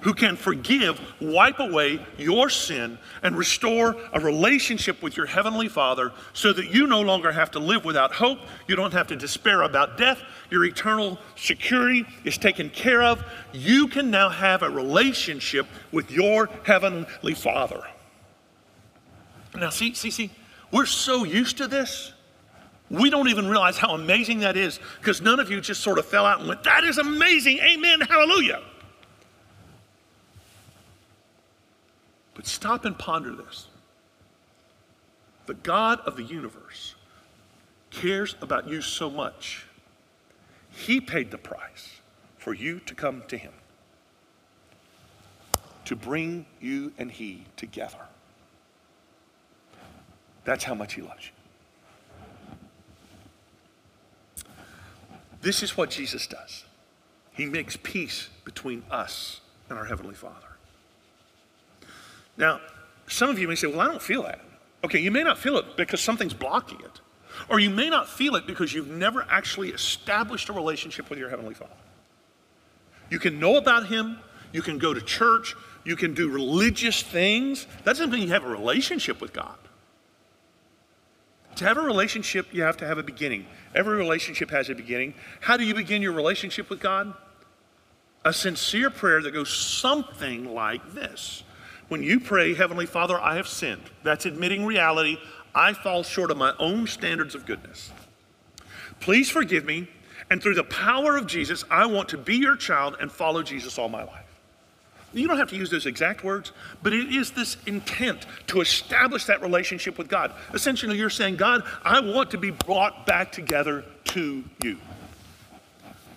who 0.00 0.14
can 0.14 0.36
forgive, 0.36 1.00
wipe 1.20 1.58
away 1.58 2.04
your 2.18 2.50
sin, 2.50 2.98
and 3.22 3.36
restore 3.36 3.96
a 4.12 4.20
relationship 4.20 5.02
with 5.02 5.16
your 5.16 5.26
Heavenly 5.26 5.68
Father 5.68 6.12
so 6.32 6.52
that 6.52 6.72
you 6.72 6.86
no 6.86 7.00
longer 7.00 7.32
have 7.32 7.50
to 7.52 7.58
live 7.58 7.84
without 7.84 8.12
hope. 8.12 8.38
You 8.66 8.76
don't 8.76 8.92
have 8.92 9.06
to 9.08 9.16
despair 9.16 9.62
about 9.62 9.96
death. 9.96 10.20
Your 10.50 10.64
eternal 10.64 11.18
security 11.36 12.04
is 12.24 12.38
taken 12.38 12.70
care 12.70 13.02
of. 13.02 13.24
You 13.52 13.88
can 13.88 14.10
now 14.10 14.28
have 14.28 14.62
a 14.62 14.70
relationship 14.70 15.66
with 15.92 16.10
your 16.10 16.50
Heavenly 16.64 17.34
Father. 17.34 17.82
Now, 19.56 19.70
see, 19.70 19.94
see, 19.94 20.10
see, 20.10 20.30
we're 20.70 20.86
so 20.86 21.24
used 21.24 21.58
to 21.58 21.68
this. 21.68 22.12
We 22.94 23.10
don't 23.10 23.28
even 23.28 23.48
realize 23.48 23.78
how 23.78 23.94
amazing 23.94 24.40
that 24.40 24.56
is 24.56 24.78
because 25.00 25.20
none 25.20 25.40
of 25.40 25.50
you 25.50 25.60
just 25.60 25.80
sort 25.80 25.98
of 25.98 26.06
fell 26.06 26.26
out 26.26 26.40
and 26.40 26.48
went, 26.48 26.64
That 26.64 26.84
is 26.84 26.98
amazing. 26.98 27.58
Amen. 27.58 28.00
Hallelujah. 28.00 28.62
But 32.34 32.46
stop 32.46 32.84
and 32.84 32.98
ponder 32.98 33.34
this. 33.34 33.68
The 35.46 35.54
God 35.54 36.00
of 36.00 36.16
the 36.16 36.22
universe 36.22 36.94
cares 37.90 38.34
about 38.40 38.68
you 38.68 38.82
so 38.82 39.08
much, 39.08 39.66
He 40.70 41.00
paid 41.00 41.30
the 41.30 41.38
price 41.38 42.00
for 42.36 42.54
you 42.54 42.80
to 42.80 42.94
come 42.94 43.22
to 43.28 43.36
Him, 43.36 43.52
to 45.84 45.96
bring 45.96 46.46
you 46.60 46.92
and 46.98 47.10
He 47.10 47.44
together. 47.56 47.98
That's 50.44 50.64
how 50.64 50.74
much 50.74 50.94
He 50.94 51.02
loves 51.02 51.26
you. 51.26 51.33
This 55.44 55.62
is 55.62 55.76
what 55.76 55.90
Jesus 55.90 56.26
does. 56.26 56.64
He 57.32 57.44
makes 57.44 57.76
peace 57.76 58.30
between 58.46 58.82
us 58.90 59.42
and 59.68 59.78
our 59.78 59.84
Heavenly 59.84 60.14
Father. 60.14 60.56
Now, 62.38 62.60
some 63.08 63.28
of 63.28 63.38
you 63.38 63.46
may 63.46 63.54
say, 63.54 63.66
Well, 63.66 63.80
I 63.80 63.86
don't 63.86 64.00
feel 64.00 64.22
that. 64.22 64.40
Okay, 64.84 65.00
you 65.00 65.10
may 65.10 65.22
not 65.22 65.36
feel 65.36 65.58
it 65.58 65.76
because 65.76 66.00
something's 66.00 66.32
blocking 66.32 66.80
it. 66.80 67.00
Or 67.50 67.60
you 67.60 67.68
may 67.68 67.90
not 67.90 68.08
feel 68.08 68.36
it 68.36 68.46
because 68.46 68.72
you've 68.72 68.88
never 68.88 69.26
actually 69.28 69.68
established 69.68 70.48
a 70.48 70.54
relationship 70.54 71.10
with 71.10 71.18
your 71.18 71.28
Heavenly 71.28 71.54
Father. 71.54 71.72
You 73.10 73.18
can 73.18 73.38
know 73.38 73.56
about 73.56 73.88
Him, 73.88 74.20
you 74.50 74.62
can 74.62 74.78
go 74.78 74.94
to 74.94 75.02
church, 75.02 75.54
you 75.84 75.94
can 75.94 76.14
do 76.14 76.30
religious 76.30 77.02
things. 77.02 77.66
That 77.84 77.96
doesn't 77.96 78.10
mean 78.10 78.22
you 78.22 78.28
have 78.28 78.44
a 78.44 78.48
relationship 78.48 79.20
with 79.20 79.34
God. 79.34 79.56
To 81.56 81.64
have 81.64 81.76
a 81.76 81.82
relationship, 81.82 82.52
you 82.52 82.62
have 82.62 82.76
to 82.78 82.86
have 82.86 82.98
a 82.98 83.02
beginning. 83.02 83.46
Every 83.74 83.96
relationship 83.96 84.50
has 84.50 84.68
a 84.70 84.74
beginning. 84.74 85.14
How 85.40 85.56
do 85.56 85.64
you 85.64 85.74
begin 85.74 86.02
your 86.02 86.12
relationship 86.12 86.68
with 86.70 86.80
God? 86.80 87.14
A 88.24 88.32
sincere 88.32 88.90
prayer 88.90 89.22
that 89.22 89.32
goes 89.32 89.52
something 89.52 90.54
like 90.54 90.94
this 90.94 91.44
when 91.88 92.02
you 92.02 92.18
pray, 92.18 92.54
Heavenly 92.54 92.86
Father, 92.86 93.20
I 93.20 93.36
have 93.36 93.46
sinned, 93.46 93.82
that's 94.02 94.26
admitting 94.26 94.64
reality. 94.64 95.18
I 95.54 95.74
fall 95.74 96.02
short 96.02 96.30
of 96.30 96.36
my 96.36 96.54
own 96.58 96.86
standards 96.86 97.34
of 97.34 97.46
goodness. 97.46 97.92
Please 99.00 99.30
forgive 99.30 99.64
me. 99.64 99.88
And 100.30 100.42
through 100.42 100.54
the 100.54 100.64
power 100.64 101.16
of 101.16 101.26
Jesus, 101.26 101.64
I 101.70 101.86
want 101.86 102.08
to 102.08 102.18
be 102.18 102.36
your 102.36 102.56
child 102.56 102.96
and 103.00 103.12
follow 103.12 103.42
Jesus 103.42 103.78
all 103.78 103.90
my 103.90 104.02
life. 104.02 104.33
You 105.14 105.28
don't 105.28 105.38
have 105.38 105.50
to 105.50 105.56
use 105.56 105.70
those 105.70 105.86
exact 105.86 106.24
words, 106.24 106.52
but 106.82 106.92
it 106.92 107.14
is 107.14 107.30
this 107.30 107.56
intent 107.66 108.26
to 108.48 108.60
establish 108.60 109.26
that 109.26 109.40
relationship 109.42 109.96
with 109.96 110.08
God. 110.08 110.32
Essentially, 110.52 110.98
you're 110.98 111.08
saying, 111.08 111.36
God, 111.36 111.62
I 111.84 112.00
want 112.00 112.32
to 112.32 112.38
be 112.38 112.50
brought 112.50 113.06
back 113.06 113.30
together 113.30 113.84
to 114.06 114.44
you. 114.62 114.78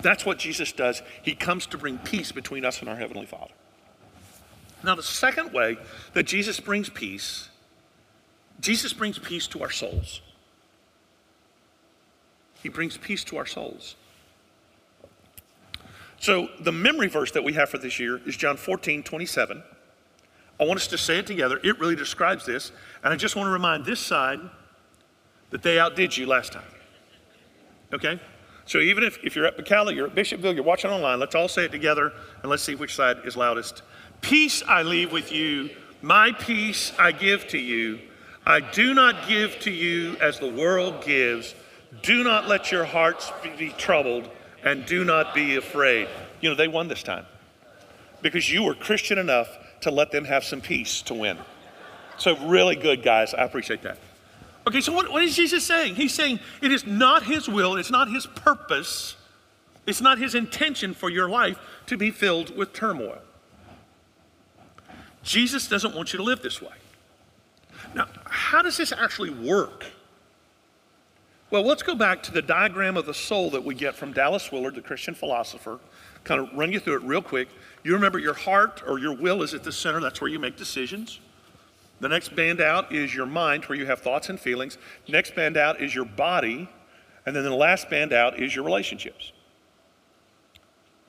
That's 0.01 0.25
what 0.25 0.39
Jesus 0.39 0.71
does. 0.71 1.01
He 1.21 1.35
comes 1.35 1.67
to 1.67 1.77
bring 1.77 1.99
peace 1.99 2.31
between 2.31 2.65
us 2.65 2.79
and 2.79 2.89
our 2.89 2.95
Heavenly 2.95 3.25
Father. 3.27 3.53
Now, 4.83 4.95
the 4.95 5.03
second 5.03 5.53
way 5.53 5.77
that 6.13 6.23
Jesus 6.23 6.59
brings 6.59 6.89
peace, 6.89 7.49
Jesus 8.59 8.93
brings 8.93 9.19
peace 9.19 9.47
to 9.47 9.61
our 9.61 9.71
souls. 9.71 10.21
He 12.61 12.69
brings 12.69 12.97
peace 12.97 13.23
to 13.25 13.37
our 13.37 13.45
souls. 13.45 13.95
So, 16.19 16.49
the 16.59 16.71
memory 16.71 17.07
verse 17.07 17.31
that 17.31 17.43
we 17.43 17.53
have 17.53 17.69
for 17.69 17.77
this 17.77 17.99
year 17.99 18.19
is 18.25 18.35
John 18.35 18.57
14, 18.57 19.03
27. 19.03 19.63
I 20.59 20.63
want 20.65 20.79
us 20.79 20.87
to 20.87 20.97
say 20.97 21.19
it 21.19 21.27
together. 21.27 21.59
It 21.63 21.79
really 21.79 21.95
describes 21.95 22.45
this. 22.45 22.71
And 23.03 23.13
I 23.13 23.17
just 23.17 23.35
want 23.35 23.47
to 23.47 23.51
remind 23.51 23.85
this 23.85 23.99
side 23.99 24.39
that 25.51 25.61
they 25.61 25.79
outdid 25.79 26.17
you 26.17 26.25
last 26.25 26.53
time. 26.53 26.63
Okay? 27.93 28.19
So, 28.65 28.79
even 28.79 29.03
if, 29.03 29.19
if 29.23 29.35
you're 29.35 29.45
at 29.45 29.57
McCalla, 29.57 29.95
you're 29.95 30.07
at 30.07 30.15
Bishopville, 30.15 30.55
you're 30.55 30.63
watching 30.63 30.89
online, 30.89 31.19
let's 31.19 31.35
all 31.35 31.47
say 31.47 31.65
it 31.65 31.71
together 31.71 32.11
and 32.41 32.49
let's 32.49 32.63
see 32.63 32.75
which 32.75 32.95
side 32.95 33.17
is 33.23 33.37
loudest. 33.37 33.83
Peace 34.21 34.63
I 34.67 34.81
leave 34.81 35.11
with 35.11 35.31
you, 35.31 35.69
my 36.01 36.31
peace 36.31 36.91
I 36.97 37.11
give 37.11 37.47
to 37.49 37.59
you. 37.59 37.99
I 38.45 38.59
do 38.59 38.93
not 38.93 39.27
give 39.27 39.59
to 39.61 39.71
you 39.71 40.17
as 40.17 40.39
the 40.39 40.49
world 40.49 41.03
gives. 41.03 41.53
Do 42.01 42.23
not 42.23 42.47
let 42.47 42.71
your 42.71 42.85
hearts 42.85 43.31
be 43.57 43.69
troubled 43.77 44.29
and 44.63 44.85
do 44.85 45.03
not 45.03 45.33
be 45.33 45.55
afraid. 45.55 46.07
You 46.41 46.49
know, 46.49 46.55
they 46.55 46.67
won 46.67 46.87
this 46.87 47.03
time 47.03 47.25
because 48.21 48.51
you 48.51 48.63
were 48.63 48.75
Christian 48.75 49.17
enough 49.17 49.49
to 49.81 49.91
let 49.91 50.11
them 50.11 50.25
have 50.25 50.43
some 50.43 50.61
peace 50.61 51.01
to 51.03 51.13
win. 51.13 51.37
So, 52.17 52.35
really 52.47 52.75
good, 52.75 53.03
guys. 53.03 53.33
I 53.33 53.43
appreciate 53.43 53.83
that. 53.83 53.97
Okay, 54.67 54.81
so 54.81 54.91
what, 54.91 55.11
what 55.11 55.23
is 55.23 55.35
Jesus 55.35 55.63
saying? 55.63 55.95
He's 55.95 56.13
saying 56.13 56.39
it 56.61 56.71
is 56.71 56.85
not 56.85 57.23
his 57.23 57.47
will, 57.47 57.77
it's 57.77 57.91
not 57.91 58.09
his 58.09 58.25
purpose, 58.25 59.15
it's 59.85 60.01
not 60.01 60.17
his 60.17 60.35
intention 60.35 60.93
for 60.93 61.09
your 61.09 61.29
life 61.29 61.57
to 61.85 61.95
be 61.95 62.11
filled 62.11 62.55
with 62.57 62.73
turmoil. 62.73 63.19
Jesus 65.23 65.67
doesn't 65.67 65.95
want 65.95 66.11
you 66.11 66.17
to 66.17 66.23
live 66.23 66.41
this 66.41 66.61
way. 66.61 66.73
Now, 67.93 68.07
how 68.25 68.61
does 68.61 68.77
this 68.77 68.91
actually 68.91 69.29
work? 69.29 69.85
Well, 71.49 71.63
let's 71.63 71.81
go 71.81 71.95
back 71.95 72.21
to 72.23 72.33
the 72.33 72.41
diagram 72.41 72.97
of 72.97 73.05
the 73.05 73.13
soul 73.13 73.49
that 73.51 73.63
we 73.63 73.73
get 73.73 73.95
from 73.95 74.11
Dallas 74.11 74.51
Willard, 74.51 74.75
the 74.75 74.81
Christian 74.81 75.13
philosopher. 75.13 75.79
Kind 76.25 76.41
of 76.41 76.53
run 76.53 76.73
you 76.73 76.79
through 76.79 76.97
it 76.97 77.03
real 77.03 77.21
quick. 77.21 77.47
You 77.83 77.93
remember 77.93 78.19
your 78.19 78.33
heart 78.33 78.83
or 78.85 78.99
your 78.99 79.15
will 79.15 79.41
is 79.41 79.53
at 79.53 79.63
the 79.63 79.71
center, 79.71 80.01
that's 80.01 80.19
where 80.19 80.29
you 80.29 80.39
make 80.39 80.57
decisions. 80.57 81.21
The 82.01 82.09
next 82.09 82.35
band 82.35 82.59
out 82.59 82.93
is 82.93 83.15
your 83.15 83.25
mind, 83.25 83.63
where 83.65 83.77
you 83.77 83.85
have 83.85 84.01
thoughts 84.01 84.29
and 84.29 84.37
feelings. 84.37 84.77
Next 85.07 85.35
band 85.35 85.55
out 85.55 85.81
is 85.81 85.95
your 85.95 86.05
body. 86.05 86.69
And 87.25 87.35
then 87.35 87.43
the 87.43 87.55
last 87.55 87.89
band 87.89 88.11
out 88.11 88.39
is 88.39 88.53
your 88.53 88.65
relationships. 88.65 89.31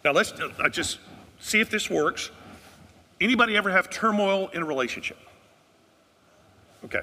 Now, 0.04 0.12
let's 0.12 0.32
uh, 0.32 0.68
just 0.68 1.00
see 1.40 1.60
if 1.60 1.68
this 1.68 1.90
works. 1.90 2.30
Anybody 3.20 3.56
ever 3.56 3.70
have 3.70 3.90
turmoil 3.90 4.48
in 4.54 4.62
a 4.62 4.64
relationship? 4.64 5.18
Okay. 6.84 7.02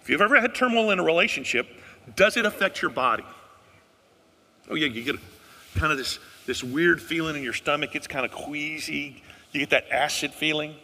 If 0.00 0.10
you've 0.10 0.20
ever 0.20 0.40
had 0.40 0.54
turmoil 0.54 0.90
in 0.90 0.98
a 0.98 1.04
relationship, 1.04 1.68
does 2.16 2.36
it 2.36 2.46
affect 2.46 2.82
your 2.82 2.90
body? 2.90 3.24
Oh, 4.68 4.74
yeah, 4.74 4.86
you 4.86 5.02
get 5.02 5.16
kind 5.74 5.92
of 5.92 5.98
this, 5.98 6.18
this 6.46 6.62
weird 6.62 7.00
feeling 7.00 7.36
in 7.36 7.42
your 7.42 7.52
stomach. 7.52 7.94
It's 7.94 8.06
kind 8.06 8.24
of 8.24 8.32
queasy. 8.32 9.22
You 9.52 9.60
get 9.60 9.70
that 9.70 9.90
acid 9.90 10.32
feeling. 10.32 10.74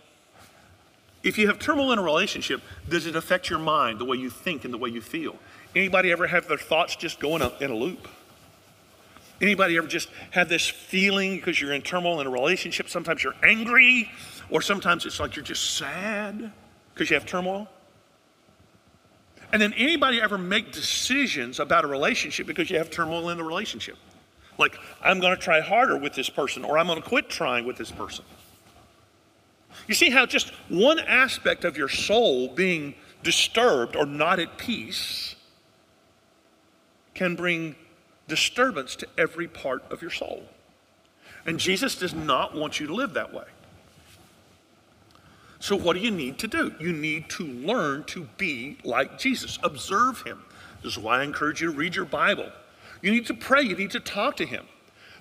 If 1.22 1.36
you 1.38 1.48
have 1.48 1.58
turmoil 1.58 1.92
in 1.92 1.98
a 1.98 2.02
relationship, 2.02 2.62
does 2.88 3.06
it 3.06 3.16
affect 3.16 3.50
your 3.50 3.58
mind, 3.58 3.98
the 3.98 4.04
way 4.04 4.16
you 4.16 4.30
think 4.30 4.64
and 4.64 4.72
the 4.72 4.78
way 4.78 4.90
you 4.90 5.00
feel? 5.00 5.36
Anybody 5.74 6.12
ever 6.12 6.26
have 6.26 6.48
their 6.48 6.58
thoughts 6.58 6.96
just 6.96 7.18
going 7.18 7.42
in 7.60 7.70
a 7.70 7.74
loop? 7.74 8.08
Anybody 9.40 9.76
ever 9.76 9.86
just 9.86 10.08
have 10.30 10.48
this 10.48 10.66
feeling 10.66 11.36
because 11.36 11.60
you're 11.60 11.72
in 11.72 11.82
turmoil 11.82 12.20
in 12.20 12.26
a 12.26 12.30
relationship? 12.30 12.88
Sometimes 12.88 13.22
you're 13.22 13.36
angry, 13.42 14.10
or 14.50 14.62
sometimes 14.62 15.06
it's 15.06 15.20
like 15.20 15.36
you're 15.36 15.44
just 15.44 15.76
sad 15.76 16.52
because 16.94 17.10
you 17.10 17.14
have 17.14 17.26
turmoil. 17.26 17.68
And 19.52 19.62
then 19.62 19.72
anybody 19.74 20.20
ever 20.20 20.36
make 20.36 20.72
decisions 20.72 21.58
about 21.58 21.84
a 21.84 21.88
relationship 21.88 22.46
because 22.46 22.70
you 22.70 22.78
have 22.78 22.90
turmoil 22.90 23.30
in 23.30 23.38
the 23.38 23.44
relationship? 23.44 23.96
Like, 24.58 24.76
I'm 25.02 25.20
going 25.20 25.34
to 25.34 25.40
try 25.40 25.60
harder 25.60 25.96
with 25.96 26.14
this 26.14 26.28
person, 26.28 26.64
or 26.64 26.78
I'm 26.78 26.86
going 26.86 27.00
to 27.00 27.08
quit 27.08 27.28
trying 27.28 27.64
with 27.64 27.76
this 27.76 27.90
person. 27.90 28.24
You 29.86 29.94
see 29.94 30.10
how 30.10 30.26
just 30.26 30.50
one 30.68 30.98
aspect 30.98 31.64
of 31.64 31.76
your 31.76 31.88
soul 31.88 32.48
being 32.48 32.94
disturbed 33.22 33.96
or 33.96 34.04
not 34.04 34.38
at 34.38 34.58
peace 34.58 35.34
can 37.14 37.36
bring 37.36 37.74
disturbance 38.26 38.96
to 38.96 39.06
every 39.16 39.48
part 39.48 39.82
of 39.90 40.02
your 40.02 40.10
soul. 40.10 40.42
And 41.46 41.58
Jesus 41.58 41.96
does 41.96 42.14
not 42.14 42.54
want 42.54 42.78
you 42.78 42.86
to 42.88 42.94
live 42.94 43.14
that 43.14 43.32
way. 43.32 43.44
So, 45.60 45.74
what 45.74 45.94
do 45.94 46.00
you 46.00 46.10
need 46.10 46.38
to 46.38 46.46
do? 46.46 46.72
You 46.78 46.92
need 46.92 47.28
to 47.30 47.44
learn 47.44 48.04
to 48.04 48.28
be 48.36 48.78
like 48.84 49.18
Jesus, 49.18 49.58
observe 49.62 50.22
him. 50.22 50.42
This 50.82 50.92
is 50.92 50.98
why 50.98 51.20
I 51.20 51.24
encourage 51.24 51.60
you 51.60 51.72
to 51.72 51.76
read 51.76 51.96
your 51.96 52.04
Bible. 52.04 52.50
You 53.02 53.10
need 53.10 53.26
to 53.26 53.34
pray, 53.34 53.62
you 53.62 53.76
need 53.76 53.90
to 53.92 54.00
talk 54.00 54.36
to 54.36 54.46
him. 54.46 54.66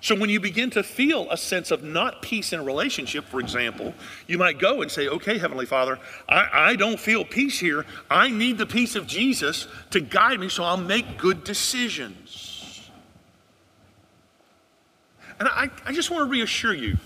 So, 0.00 0.14
when 0.14 0.30
you 0.30 0.38
begin 0.38 0.70
to 0.70 0.84
feel 0.84 1.28
a 1.28 1.36
sense 1.36 1.72
of 1.72 1.82
not 1.82 2.22
peace 2.22 2.52
in 2.52 2.60
a 2.60 2.62
relationship, 2.62 3.24
for 3.24 3.40
example, 3.40 3.94
you 4.28 4.38
might 4.38 4.60
go 4.60 4.80
and 4.80 4.90
say, 4.90 5.08
Okay, 5.08 5.38
Heavenly 5.38 5.66
Father, 5.66 5.98
I, 6.28 6.48
I 6.52 6.76
don't 6.76 7.00
feel 7.00 7.24
peace 7.24 7.58
here. 7.58 7.84
I 8.08 8.30
need 8.30 8.58
the 8.58 8.66
peace 8.66 8.94
of 8.94 9.08
Jesus 9.08 9.66
to 9.90 10.00
guide 10.00 10.38
me 10.38 10.48
so 10.48 10.62
I'll 10.62 10.76
make 10.76 11.18
good 11.18 11.42
decisions. 11.42 12.88
And 15.40 15.48
I, 15.48 15.70
I 15.84 15.92
just 15.92 16.10
want 16.10 16.26
to 16.26 16.30
reassure 16.30 16.74
you 16.74 16.98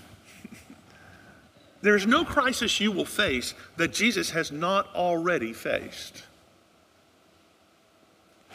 There's 1.83 2.07
no 2.07 2.23
crisis 2.23 2.79
you 2.79 2.93
will 2.93 3.05
face 3.05 3.53
that 3.75 3.91
Jesus 3.91 4.29
has 4.29 4.53
not 4.53 4.87
already 4.95 5.51
faced. 5.51 6.23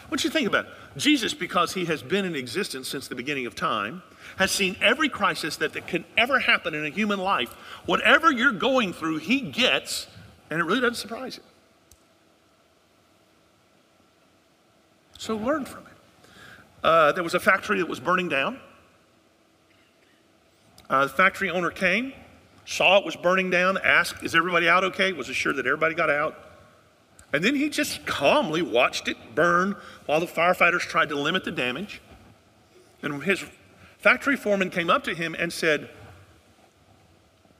What 0.08 0.24
you 0.24 0.30
think 0.30 0.48
about 0.48 0.64
it? 0.64 0.70
Jesus, 0.96 1.34
because 1.34 1.74
he 1.74 1.84
has 1.84 2.02
been 2.02 2.24
in 2.24 2.34
existence 2.34 2.88
since 2.88 3.06
the 3.06 3.14
beginning 3.14 3.44
of 3.44 3.54
time, 3.54 4.02
has 4.38 4.50
seen 4.50 4.76
every 4.80 5.10
crisis 5.10 5.56
that, 5.56 5.74
that 5.74 5.86
can 5.86 6.06
ever 6.16 6.38
happen 6.38 6.74
in 6.74 6.86
a 6.86 6.88
human 6.88 7.18
life. 7.18 7.50
Whatever 7.84 8.32
you're 8.32 8.50
going 8.50 8.94
through, 8.94 9.18
he 9.18 9.42
gets, 9.42 10.06
and 10.48 10.58
it 10.58 10.64
really 10.64 10.80
doesn't 10.80 10.94
surprise 10.94 11.36
him. 11.36 11.44
So 15.18 15.36
learn 15.36 15.66
from 15.66 15.82
it. 15.82 16.30
Uh, 16.82 17.12
there 17.12 17.22
was 17.22 17.34
a 17.34 17.40
factory 17.40 17.78
that 17.80 17.88
was 17.88 18.00
burning 18.00 18.30
down. 18.30 18.58
Uh, 20.88 21.02
the 21.02 21.12
factory 21.12 21.50
owner 21.50 21.70
came, 21.70 22.14
saw 22.68 22.98
it 22.98 23.04
was 23.04 23.16
burning 23.16 23.48
down, 23.48 23.78
asked, 23.82 24.22
Is 24.22 24.34
everybody 24.34 24.68
out 24.68 24.84
okay? 24.84 25.14
Was 25.14 25.30
assured 25.30 25.56
that 25.56 25.66
everybody 25.66 25.94
got 25.94 26.10
out. 26.10 26.36
And 27.32 27.42
then 27.42 27.54
he 27.54 27.70
just 27.70 28.04
calmly 28.04 28.60
watched 28.60 29.08
it 29.08 29.16
burn 29.34 29.74
while 30.04 30.20
the 30.20 30.26
firefighters 30.26 30.80
tried 30.80 31.08
to 31.08 31.14
limit 31.14 31.44
the 31.44 31.50
damage. 31.50 32.02
And 33.00 33.22
his 33.22 33.42
factory 33.98 34.36
foreman 34.36 34.68
came 34.68 34.90
up 34.90 35.04
to 35.04 35.14
him 35.14 35.34
and 35.38 35.50
said, 35.50 35.88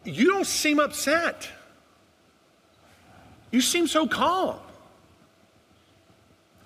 You 0.05 0.27
don't 0.27 0.47
seem 0.47 0.79
upset. 0.79 1.49
You 3.51 3.63
seem 3.63 3.87
so 3.87 4.07
calm. 4.07 4.59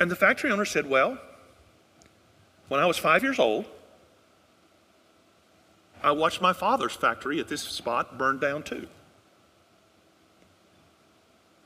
And 0.01 0.11
the 0.11 0.17
factory 0.17 0.51
owner 0.51 0.65
said, 0.65 0.91
Well, 0.91 1.17
when 2.67 2.81
I 2.81 2.87
was 2.87 2.99
five 2.99 3.23
years 3.23 3.39
old, 3.39 3.67
I 6.03 6.11
watched 6.11 6.41
my 6.41 6.53
father's 6.53 6.95
factory 6.95 7.39
at 7.39 7.49
this 7.49 7.63
spot 7.63 8.19
burn 8.19 8.39
down 8.39 8.65
too. 8.65 8.89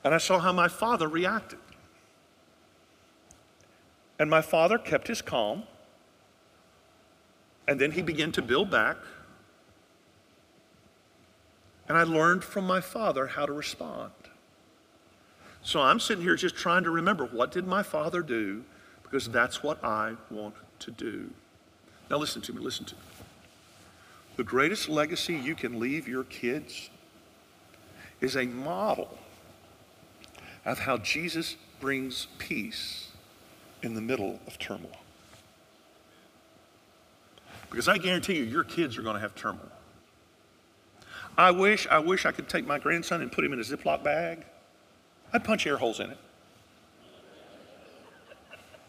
And 0.03 0.13
I 0.13 0.19
saw 0.19 0.39
how 0.39 0.53
my 0.53 0.67
father 0.67 1.07
reacted. 1.07 1.59
And 4.19 4.29
my 4.29 4.41
father 4.41 4.77
kept 4.77 5.07
his 5.07 5.21
calm. 5.21 5.63
And 7.67 7.79
then 7.81 7.91
he 7.91 8.01
began 8.01 8.31
to 8.33 8.41
build 8.41 8.69
back. 8.69 8.97
And 11.89 11.97
I 11.97 12.03
learned 12.03 12.43
from 12.43 12.65
my 12.65 12.79
father 12.79 13.27
how 13.27 13.45
to 13.45 13.53
respond. 13.53 14.11
So 15.63 15.81
I'm 15.81 15.99
sitting 15.99 16.23
here 16.23 16.35
just 16.35 16.55
trying 16.55 16.83
to 16.83 16.91
remember 16.91 17.25
what 17.25 17.51
did 17.51 17.67
my 17.67 17.83
father 17.83 18.21
do 18.21 18.63
because 19.03 19.27
that's 19.27 19.63
what 19.63 19.83
I 19.83 20.13
want 20.29 20.55
to 20.79 20.91
do. 20.91 21.31
Now 22.09 22.17
listen 22.17 22.41
to 22.43 22.53
me, 22.53 22.61
listen 22.61 22.85
to 22.85 22.95
me. 22.95 23.01
The 24.37 24.43
greatest 24.43 24.87
legacy 24.87 25.35
you 25.35 25.55
can 25.55 25.79
leave 25.79 26.07
your 26.07 26.23
kids 26.23 26.91
is 28.21 28.37
a 28.37 28.45
model 28.45 29.17
of 30.63 30.79
how 30.79 30.97
Jesus 30.97 31.55
brings 31.79 32.27
peace 32.37 33.11
in 33.81 33.95
the 33.95 34.01
middle 34.01 34.39
of 34.45 34.59
turmoil. 34.59 34.97
Because 37.69 37.87
I 37.87 37.97
guarantee 37.97 38.37
you, 38.37 38.43
your 38.43 38.63
kids 38.63 38.97
are 38.97 39.01
going 39.01 39.15
to 39.15 39.19
have 39.19 39.33
turmoil. 39.33 39.71
I 41.37 41.51
wish, 41.51 41.87
I 41.87 41.99
wish 41.99 42.25
I 42.25 42.31
could 42.31 42.47
take 42.47 42.65
my 42.65 42.79
grandson 42.79 43.21
and 43.21 43.31
put 43.31 43.43
him 43.43 43.53
in 43.53 43.59
a 43.59 43.63
Ziploc 43.63 44.03
bag. 44.03 44.45
I'd 45.33 45.43
punch 45.43 45.65
air 45.67 45.77
holes 45.77 45.99
in 45.99 46.11
it. 46.11 46.17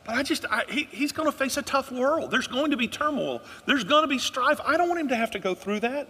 But 0.09 0.17
I 0.17 0.23
just, 0.23 0.47
I, 0.50 0.65
he, 0.71 0.85
he's 0.91 1.12
going 1.12 1.31
to 1.31 1.37
face 1.37 1.59
a 1.59 1.62
tough 1.62 1.93
world. 1.93 2.31
There's 2.31 2.47
going 2.47 2.71
to 2.71 2.79
be 2.79 2.88
turmoil. 2.88 3.43
There's 3.67 3.85
going 3.85 4.05
to 4.05 4.09
be 4.09 4.19
strife. 4.19 4.59
I 4.65 4.79
don't 4.79 4.88
want 4.88 4.99
him 4.99 5.09
to 5.09 5.17
have 5.17 5.33
to 5.33 5.38
go 5.38 5.55
through 5.55 5.81
that. 5.81 6.09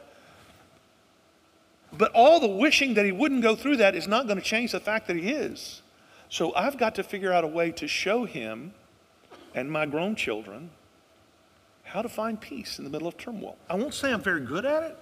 But 1.93 2.12
all 2.14 2.38
the 2.38 2.47
wishing 2.47 2.95
that 2.95 3.05
he 3.05 3.11
wouldn't 3.11 3.43
go 3.43 3.57
through 3.57 3.78
that 3.78 3.97
is 3.97 4.07
not 4.07 4.28
going 4.28 4.38
to 4.38 4.45
change 4.45 4.71
the 4.71 4.78
fact 4.78 5.09
that 5.09 5.17
he 5.17 5.31
is. 5.31 5.83
So 6.28 6.55
I've 6.55 6.78
got 6.78 6.95
to 6.95 7.02
figure 7.02 7.33
out 7.33 7.43
a 7.43 7.49
way 7.49 7.73
to 7.73 7.88
show 7.88 8.25
him 8.25 8.73
and 9.52 9.69
my 9.69 9.85
grown 9.85 10.14
children 10.14 10.71
how 11.83 12.00
to 12.00 12.09
find 12.09 12.40
peace 12.40 12.78
in 12.78 12.85
the 12.85 12.90
middle 12.90 13.09
of 13.09 13.17
turmoil. 13.17 13.57
I 13.69 13.75
won't 13.75 13.95
say 13.95 14.12
I'm 14.12 14.23
very 14.23 14.43
good 14.43 14.64
at 14.64 14.85
it, 14.85 14.97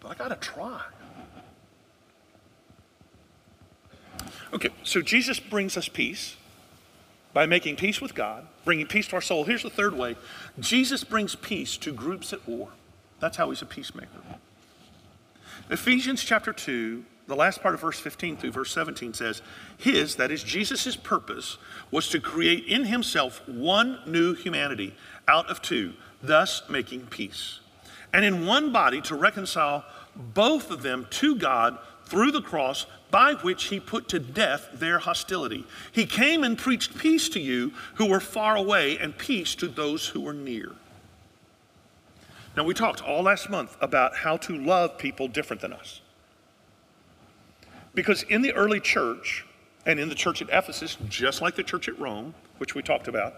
but 0.00 0.10
I 0.10 0.14
got 0.14 0.28
to 0.28 0.36
try. 0.36 0.82
Okay, 4.52 4.68
so 4.82 5.00
Jesus 5.00 5.40
brings 5.40 5.78
us 5.78 5.88
peace 5.88 6.36
by 7.32 7.46
making 7.46 7.76
peace 7.76 8.00
with 8.00 8.14
God, 8.14 8.46
bringing 8.64 8.86
peace 8.86 9.08
to 9.08 9.16
our 9.16 9.20
soul. 9.20 9.44
Here's 9.44 9.62
the 9.62 9.70
third 9.70 9.94
way 9.94 10.16
Jesus 10.58 11.04
brings 11.04 11.34
peace 11.34 11.76
to 11.78 11.92
groups 11.92 12.32
at 12.32 12.46
war. 12.48 12.68
That's 13.20 13.36
how 13.36 13.50
he's 13.50 13.62
a 13.62 13.66
peacemaker. 13.66 14.08
Ephesians 15.68 16.24
chapter 16.24 16.52
2, 16.52 17.04
the 17.28 17.36
last 17.36 17.62
part 17.62 17.74
of 17.74 17.80
verse 17.80 18.00
15 18.00 18.38
through 18.38 18.50
verse 18.50 18.72
17 18.72 19.14
says, 19.14 19.42
His, 19.78 20.16
that 20.16 20.32
is 20.32 20.42
Jesus' 20.42 20.96
purpose, 20.96 21.58
was 21.90 22.08
to 22.08 22.20
create 22.20 22.64
in 22.66 22.86
himself 22.86 23.46
one 23.48 24.00
new 24.06 24.34
humanity 24.34 24.94
out 25.28 25.48
of 25.48 25.62
two, 25.62 25.92
thus 26.22 26.62
making 26.68 27.06
peace. 27.06 27.60
And 28.12 28.24
in 28.24 28.46
one 28.46 28.72
body 28.72 29.00
to 29.02 29.14
reconcile 29.14 29.84
both 30.16 30.70
of 30.72 30.82
them 30.82 31.06
to 31.10 31.36
God 31.36 31.78
through 32.06 32.32
the 32.32 32.42
cross, 32.42 32.86
by 33.10 33.34
which 33.34 33.64
he 33.64 33.80
put 33.80 34.08
to 34.08 34.18
death 34.18 34.68
their 34.72 34.98
hostility. 34.98 35.66
He 35.92 36.06
came 36.06 36.44
and 36.44 36.56
preached 36.56 36.96
peace 36.98 37.28
to 37.30 37.40
you 37.40 37.72
who 37.94 38.06
were 38.06 38.20
far 38.20 38.56
away 38.56 38.98
and 38.98 39.16
peace 39.16 39.54
to 39.56 39.68
those 39.68 40.08
who 40.08 40.20
were 40.20 40.32
near. 40.32 40.72
Now, 42.56 42.64
we 42.64 42.74
talked 42.74 43.02
all 43.02 43.22
last 43.22 43.48
month 43.48 43.76
about 43.80 44.16
how 44.16 44.36
to 44.38 44.56
love 44.56 44.98
people 44.98 45.28
different 45.28 45.62
than 45.62 45.72
us. 45.72 46.00
Because 47.94 48.22
in 48.24 48.42
the 48.42 48.52
early 48.52 48.80
church, 48.80 49.44
and 49.86 49.98
in 49.98 50.08
the 50.08 50.14
church 50.14 50.42
at 50.42 50.48
Ephesus, 50.50 50.96
just 51.08 51.40
like 51.40 51.56
the 51.56 51.62
church 51.62 51.88
at 51.88 51.98
Rome, 51.98 52.34
which 52.58 52.74
we 52.74 52.82
talked 52.82 53.08
about, 53.08 53.34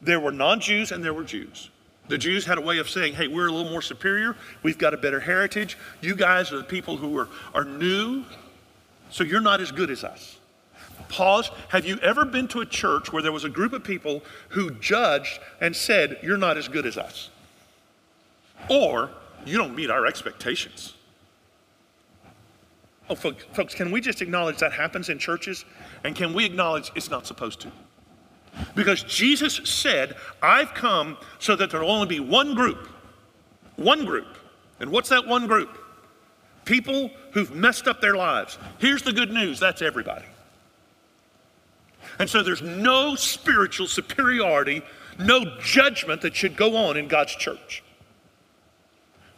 there 0.00 0.20
were 0.20 0.32
non 0.32 0.60
Jews 0.60 0.92
and 0.92 1.04
there 1.04 1.14
were 1.14 1.24
Jews. 1.24 1.70
The 2.08 2.18
Jews 2.18 2.44
had 2.44 2.58
a 2.58 2.60
way 2.60 2.78
of 2.78 2.90
saying, 2.90 3.14
hey, 3.14 3.28
we're 3.28 3.48
a 3.48 3.52
little 3.52 3.70
more 3.70 3.80
superior. 3.80 4.36
We've 4.62 4.76
got 4.76 4.92
a 4.92 4.98
better 4.98 5.20
heritage. 5.20 5.78
You 6.02 6.14
guys 6.14 6.52
are 6.52 6.58
the 6.58 6.64
people 6.64 6.98
who 6.98 7.16
are, 7.16 7.28
are 7.54 7.64
new, 7.64 8.24
so 9.14 9.22
you're 9.22 9.40
not 9.40 9.60
as 9.60 9.70
good 9.70 9.90
as 9.90 10.02
us. 10.02 10.38
Pause. 11.08 11.50
Have 11.68 11.86
you 11.86 11.96
ever 11.98 12.24
been 12.24 12.48
to 12.48 12.60
a 12.60 12.66
church 12.66 13.12
where 13.12 13.22
there 13.22 13.32
was 13.32 13.44
a 13.44 13.48
group 13.48 13.72
of 13.72 13.84
people 13.84 14.22
who 14.48 14.70
judged 14.72 15.38
and 15.60 15.74
said, 15.74 16.18
you're 16.22 16.36
not 16.36 16.56
as 16.58 16.68
good 16.68 16.84
as 16.84 16.98
us? 16.98 17.30
or 18.68 19.10
you 19.44 19.56
don't 19.56 19.74
meet 19.74 19.90
our 19.90 20.06
expectations. 20.06 20.94
Oh, 23.10 23.14
folks, 23.14 23.74
can 23.74 23.90
we 23.90 24.00
just 24.00 24.22
acknowledge 24.22 24.58
that 24.58 24.72
happens 24.72 25.10
in 25.10 25.18
churches? 25.18 25.66
And 26.04 26.16
can 26.16 26.32
we 26.32 26.46
acknowledge 26.46 26.90
it's 26.94 27.10
not 27.10 27.26
supposed 27.26 27.60
to? 27.60 27.72
Because 28.74 29.02
Jesus 29.02 29.60
said, 29.64 30.16
I've 30.42 30.72
come 30.72 31.18
so 31.38 31.54
that 31.56 31.70
there'll 31.70 31.90
only 31.90 32.06
be 32.06 32.20
one 32.20 32.54
group. 32.54 32.88
One 33.76 34.06
group. 34.06 34.38
And 34.80 34.90
what's 34.90 35.10
that 35.10 35.26
one 35.26 35.46
group? 35.46 35.76
People 36.64 37.10
who've 37.32 37.54
messed 37.54 37.86
up 37.86 38.00
their 38.00 38.16
lives. 38.16 38.58
Here's 38.78 39.02
the 39.02 39.12
good 39.12 39.30
news 39.30 39.60
that's 39.60 39.82
everybody. 39.82 40.24
And 42.18 42.28
so 42.30 42.42
there's 42.42 42.62
no 42.62 43.14
spiritual 43.16 43.86
superiority, 43.86 44.82
no 45.18 45.44
judgment 45.60 46.22
that 46.22 46.34
should 46.34 46.56
go 46.56 46.76
on 46.76 46.96
in 46.96 47.08
God's 47.08 47.34
church. 47.34 47.82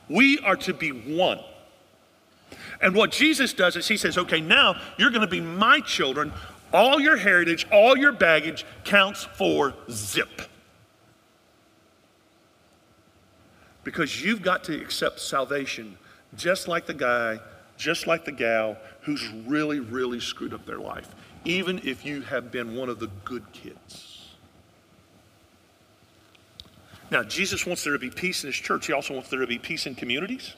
We 0.08 0.38
are 0.40 0.56
to 0.56 0.74
be 0.74 0.90
one. 0.90 1.40
And 2.80 2.94
what 2.94 3.10
Jesus 3.10 3.52
does 3.52 3.76
is 3.76 3.88
he 3.88 3.96
says, 3.96 4.18
okay, 4.18 4.40
now 4.40 4.80
you're 4.98 5.10
going 5.10 5.22
to 5.22 5.26
be 5.26 5.40
my 5.40 5.80
children. 5.80 6.32
All 6.72 7.00
your 7.00 7.16
heritage, 7.16 7.66
all 7.72 7.96
your 7.96 8.12
baggage 8.12 8.66
counts 8.84 9.24
for 9.24 9.74
zip. 9.90 10.42
Because 13.82 14.22
you've 14.22 14.42
got 14.42 14.64
to 14.64 14.80
accept 14.80 15.20
salvation 15.20 15.96
just 16.34 16.68
like 16.68 16.86
the 16.86 16.94
guy, 16.94 17.38
just 17.76 18.06
like 18.06 18.24
the 18.24 18.32
gal 18.32 18.76
who's 19.02 19.28
really, 19.46 19.80
really 19.80 20.20
screwed 20.20 20.52
up 20.52 20.66
their 20.66 20.78
life, 20.78 21.14
even 21.44 21.80
if 21.84 22.04
you 22.04 22.22
have 22.22 22.50
been 22.50 22.74
one 22.74 22.88
of 22.88 22.98
the 22.98 23.10
good 23.24 23.44
kids. 23.52 24.34
Now, 27.10 27.22
Jesus 27.22 27.64
wants 27.64 27.84
there 27.84 27.92
to 27.92 27.98
be 27.98 28.10
peace 28.10 28.42
in 28.42 28.48
his 28.48 28.56
church. 28.56 28.86
He 28.86 28.92
also 28.92 29.14
wants 29.14 29.30
there 29.30 29.38
to 29.40 29.46
be 29.46 29.58
peace 29.58 29.86
in 29.86 29.94
communities. 29.94 30.54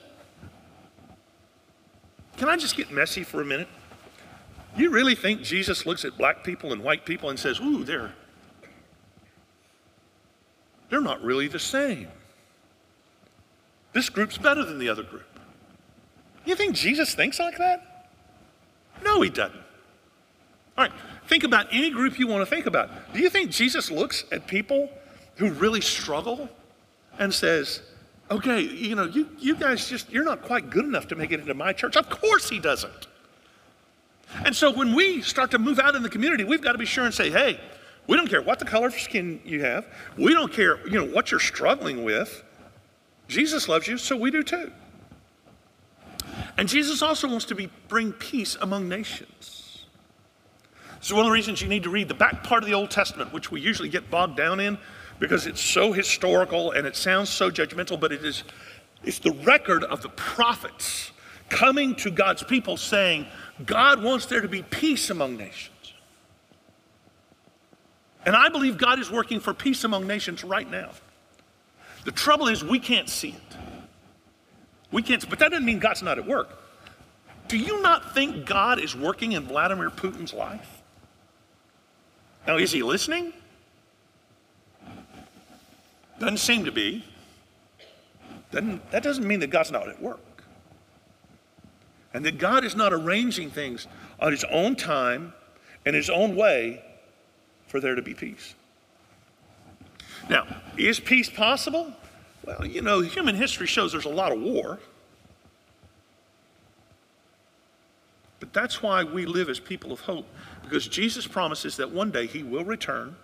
Can 2.38 2.48
I 2.48 2.56
just 2.56 2.76
get 2.76 2.90
messy 2.90 3.22
for 3.22 3.42
a 3.42 3.44
minute? 3.44 3.68
You 4.76 4.90
really 4.90 5.14
think 5.14 5.42
Jesus 5.42 5.84
looks 5.84 6.04
at 6.04 6.16
black 6.16 6.44
people 6.44 6.72
and 6.72 6.82
white 6.82 7.04
people 7.04 7.30
and 7.30 7.38
says, 7.38 7.60
ooh, 7.60 7.84
they're, 7.84 8.12
they're 10.88 11.00
not 11.00 11.22
really 11.22 11.48
the 11.48 11.58
same. 11.58 12.08
This 13.92 14.08
group's 14.08 14.38
better 14.38 14.64
than 14.64 14.78
the 14.78 14.88
other 14.88 15.02
group. 15.02 15.37
You 16.48 16.56
think 16.56 16.74
Jesus 16.74 17.14
thinks 17.14 17.38
like 17.38 17.58
that? 17.58 18.08
No, 19.04 19.20
he 19.20 19.28
doesn't. 19.28 19.60
All 20.78 20.84
right, 20.84 20.92
think 21.26 21.44
about 21.44 21.66
any 21.70 21.90
group 21.90 22.18
you 22.18 22.26
want 22.26 22.40
to 22.40 22.46
think 22.46 22.64
about. 22.64 23.12
Do 23.12 23.20
you 23.20 23.28
think 23.28 23.50
Jesus 23.50 23.90
looks 23.90 24.24
at 24.32 24.46
people 24.46 24.88
who 25.36 25.50
really 25.50 25.82
struggle 25.82 26.48
and 27.18 27.34
says, 27.34 27.82
okay, 28.30 28.62
you 28.62 28.94
know, 28.94 29.04
you, 29.04 29.28
you 29.38 29.56
guys 29.56 29.90
just, 29.90 30.10
you're 30.10 30.24
not 30.24 30.40
quite 30.40 30.70
good 30.70 30.86
enough 30.86 31.06
to 31.08 31.16
make 31.16 31.32
it 31.32 31.40
into 31.40 31.52
my 31.52 31.74
church. 31.74 31.96
Of 31.96 32.08
course 32.08 32.48
he 32.48 32.58
doesn't. 32.58 33.08
And 34.46 34.56
so 34.56 34.70
when 34.72 34.94
we 34.94 35.20
start 35.20 35.50
to 35.50 35.58
move 35.58 35.78
out 35.78 35.94
in 35.96 36.02
the 36.02 36.08
community, 36.08 36.44
we've 36.44 36.62
got 36.62 36.72
to 36.72 36.78
be 36.78 36.86
sure 36.86 37.04
and 37.04 37.12
say, 37.12 37.28
hey, 37.28 37.60
we 38.06 38.16
don't 38.16 38.28
care 38.30 38.40
what 38.40 38.58
the 38.58 38.64
color 38.64 38.86
of 38.86 38.94
skin 38.94 39.42
you 39.44 39.60
have. 39.64 39.86
We 40.16 40.32
don't 40.32 40.50
care, 40.50 40.78
you 40.86 40.94
know, 40.94 41.12
what 41.12 41.30
you're 41.30 41.40
struggling 41.40 42.04
with. 42.04 42.42
Jesus 43.28 43.68
loves 43.68 43.86
you, 43.86 43.98
so 43.98 44.16
we 44.16 44.30
do 44.30 44.42
too. 44.42 44.72
And 46.58 46.68
Jesus 46.68 47.02
also 47.02 47.28
wants 47.28 47.46
to 47.46 47.54
be, 47.54 47.70
bring 47.86 48.12
peace 48.12 48.56
among 48.60 48.88
nations. 48.88 49.86
So 51.00 51.14
one 51.14 51.24
of 51.24 51.30
the 51.30 51.32
reasons 51.32 51.62
you 51.62 51.68
need 51.68 51.84
to 51.84 51.90
read 51.90 52.08
the 52.08 52.14
back 52.14 52.42
part 52.42 52.64
of 52.64 52.68
the 52.68 52.74
Old 52.74 52.90
Testament, 52.90 53.32
which 53.32 53.52
we 53.52 53.60
usually 53.60 53.88
get 53.88 54.10
bogged 54.10 54.36
down 54.36 54.58
in 54.58 54.76
because 55.20 55.46
it's 55.46 55.60
so 55.60 55.92
historical 55.92 56.72
and 56.72 56.86
it 56.86 56.96
sounds 56.96 57.30
so 57.30 57.50
judgmental, 57.50 57.98
but 57.98 58.12
it 58.12 58.24
is 58.24 58.42
it's 59.04 59.20
the 59.20 59.32
record 59.44 59.84
of 59.84 60.02
the 60.02 60.08
prophets 60.10 61.12
coming 61.48 61.94
to 61.94 62.10
God's 62.10 62.42
people 62.42 62.76
saying, 62.76 63.26
God 63.64 64.02
wants 64.02 64.26
there 64.26 64.40
to 64.40 64.48
be 64.48 64.62
peace 64.62 65.10
among 65.10 65.36
nations. 65.36 65.94
And 68.26 68.34
I 68.34 68.48
believe 68.48 68.76
God 68.76 68.98
is 68.98 69.10
working 69.10 69.38
for 69.38 69.54
peace 69.54 69.84
among 69.84 70.08
nations 70.08 70.42
right 70.42 70.68
now. 70.68 70.90
The 72.04 72.10
trouble 72.10 72.48
is, 72.48 72.64
we 72.64 72.80
can't 72.80 73.08
see 73.08 73.30
it. 73.30 73.56
We 74.90 75.02
can't, 75.02 75.28
but 75.28 75.38
that 75.38 75.50
doesn't 75.50 75.64
mean 75.64 75.78
God's 75.78 76.02
not 76.02 76.18
at 76.18 76.26
work. 76.26 76.48
Do 77.48 77.56
you 77.56 77.80
not 77.82 78.14
think 78.14 78.46
God 78.46 78.78
is 78.78 78.94
working 78.94 79.32
in 79.32 79.46
Vladimir 79.46 79.90
Putin's 79.90 80.32
life? 80.32 80.82
Now, 82.46 82.56
is 82.56 82.72
he 82.72 82.82
listening? 82.82 83.32
Doesn't 86.18 86.38
seem 86.38 86.64
to 86.64 86.72
be. 86.72 87.04
Doesn't, 88.50 88.90
that 88.90 89.02
doesn't 89.02 89.26
mean 89.26 89.40
that 89.40 89.50
God's 89.50 89.70
not 89.70 89.88
at 89.88 90.00
work. 90.00 90.20
And 92.14 92.24
that 92.24 92.38
God 92.38 92.64
is 92.64 92.74
not 92.74 92.92
arranging 92.92 93.50
things 93.50 93.86
on 94.18 94.32
his 94.32 94.44
own 94.44 94.76
time 94.76 95.34
and 95.84 95.94
his 95.94 96.10
own 96.10 96.36
way 96.36 96.82
for 97.66 97.80
there 97.80 97.94
to 97.94 98.02
be 98.02 98.14
peace. 98.14 98.54
Now, 100.28 100.46
is 100.76 101.00
peace 101.00 101.30
possible? 101.30 101.92
Well, 102.48 102.66
you 102.66 102.80
know, 102.80 103.00
human 103.00 103.34
history 103.34 103.66
shows 103.66 103.92
there's 103.92 104.06
a 104.06 104.08
lot 104.08 104.32
of 104.32 104.40
war. 104.40 104.78
But 108.40 108.54
that's 108.54 108.82
why 108.82 109.04
we 109.04 109.26
live 109.26 109.50
as 109.50 109.60
people 109.60 109.92
of 109.92 110.00
hope, 110.00 110.26
because 110.62 110.88
Jesus 110.88 111.26
promises 111.26 111.76
that 111.76 111.90
one 111.90 112.10
day 112.10 112.26
he 112.26 112.42
will 112.42 112.64
return 112.64 113.16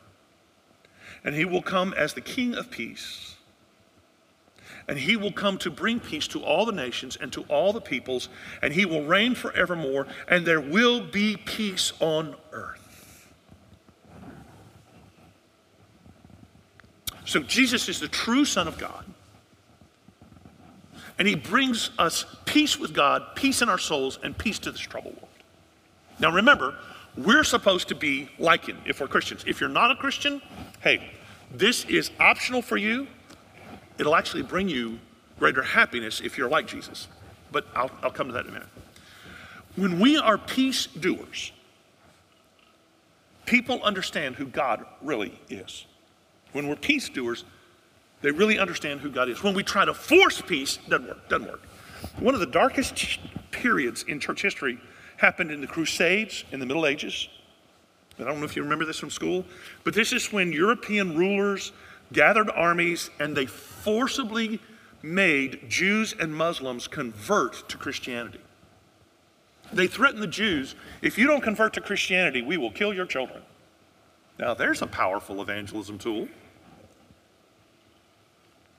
and 1.24 1.34
he 1.34 1.46
will 1.46 1.62
come 1.62 1.94
as 1.94 2.12
the 2.12 2.20
King 2.20 2.54
of 2.54 2.70
peace. 2.70 3.36
And 4.88 4.98
he 4.98 5.16
will 5.16 5.32
come 5.32 5.56
to 5.58 5.70
bring 5.70 6.00
peace 6.00 6.26
to 6.28 6.42
all 6.42 6.66
the 6.66 6.72
nations 6.72 7.16
and 7.18 7.32
to 7.32 7.44
all 7.44 7.72
the 7.72 7.80
peoples, 7.80 8.28
and 8.60 8.74
he 8.74 8.84
will 8.84 9.06
reign 9.06 9.34
forevermore, 9.34 10.06
and 10.28 10.44
there 10.44 10.60
will 10.60 11.00
be 11.00 11.38
peace 11.38 11.94
on 12.00 12.36
earth. 12.52 13.30
So 17.24 17.40
Jesus 17.40 17.88
is 17.88 18.00
the 18.00 18.08
true 18.08 18.44
Son 18.44 18.68
of 18.68 18.76
God. 18.76 19.06
And 21.18 21.28
he 21.28 21.34
brings 21.36 21.90
us 21.98 22.24
peace 22.44 22.78
with 22.78 22.92
God, 22.92 23.22
peace 23.34 23.62
in 23.62 23.68
our 23.68 23.78
souls, 23.78 24.18
and 24.22 24.36
peace 24.36 24.58
to 24.60 24.72
this 24.72 24.80
troubled 24.80 25.14
world. 25.14 25.28
Now 26.18 26.32
remember, 26.32 26.76
we're 27.16 27.44
supposed 27.44 27.88
to 27.88 27.94
be 27.94 28.28
like 28.38 28.66
him 28.66 28.78
if 28.84 29.00
we're 29.00 29.06
Christians. 29.06 29.44
If 29.46 29.60
you're 29.60 29.70
not 29.70 29.90
a 29.90 29.96
Christian, 29.96 30.42
hey, 30.80 31.10
this 31.52 31.84
is 31.84 32.10
optional 32.18 32.62
for 32.62 32.76
you. 32.76 33.06
It'll 33.98 34.16
actually 34.16 34.42
bring 34.42 34.68
you 34.68 34.98
greater 35.38 35.62
happiness 35.62 36.20
if 36.20 36.36
you're 36.36 36.48
like 36.48 36.66
Jesus. 36.66 37.06
But 37.52 37.66
I'll, 37.74 37.90
I'll 38.02 38.10
come 38.10 38.26
to 38.26 38.32
that 38.32 38.44
in 38.44 38.50
a 38.50 38.52
minute. 38.52 38.68
When 39.76 40.00
we 40.00 40.18
are 40.18 40.38
peace 40.38 40.86
doers, 40.86 41.52
people 43.46 43.82
understand 43.82 44.36
who 44.36 44.46
God 44.46 44.84
really 45.02 45.38
is. 45.48 45.86
When 46.52 46.68
we're 46.68 46.76
peace 46.76 47.08
doers, 47.08 47.44
they 48.24 48.30
really 48.30 48.58
understand 48.58 49.00
who 49.00 49.10
God 49.10 49.28
is. 49.28 49.42
When 49.42 49.52
we 49.52 49.62
try 49.62 49.84
to 49.84 49.92
force 49.92 50.40
peace, 50.40 50.78
doesn't 50.88 51.06
work. 51.06 51.28
Doesn't 51.28 51.46
work. 51.46 51.60
One 52.18 52.32
of 52.32 52.40
the 52.40 52.46
darkest 52.46 53.18
periods 53.50 54.02
in 54.04 54.18
church 54.18 54.40
history 54.40 54.80
happened 55.18 55.50
in 55.50 55.60
the 55.60 55.66
Crusades 55.66 56.42
in 56.50 56.58
the 56.58 56.64
Middle 56.64 56.86
Ages. 56.86 57.28
I 58.18 58.24
don't 58.24 58.38
know 58.38 58.46
if 58.46 58.56
you 58.56 58.62
remember 58.62 58.86
this 58.86 58.98
from 58.98 59.10
school, 59.10 59.44
but 59.84 59.92
this 59.92 60.10
is 60.10 60.32
when 60.32 60.52
European 60.54 61.14
rulers 61.18 61.72
gathered 62.14 62.48
armies 62.48 63.10
and 63.20 63.36
they 63.36 63.44
forcibly 63.44 64.58
made 65.02 65.68
Jews 65.68 66.14
and 66.18 66.34
Muslims 66.34 66.88
convert 66.88 67.68
to 67.68 67.76
Christianity. 67.76 68.40
They 69.70 69.86
threatened 69.86 70.22
the 70.22 70.28
Jews 70.28 70.76
if 71.02 71.18
you 71.18 71.26
don't 71.26 71.42
convert 71.42 71.74
to 71.74 71.82
Christianity, 71.82 72.40
we 72.40 72.56
will 72.56 72.70
kill 72.70 72.94
your 72.94 73.04
children. 73.04 73.42
Now, 74.38 74.54
there's 74.54 74.80
a 74.80 74.86
powerful 74.86 75.42
evangelism 75.42 75.98
tool. 75.98 76.26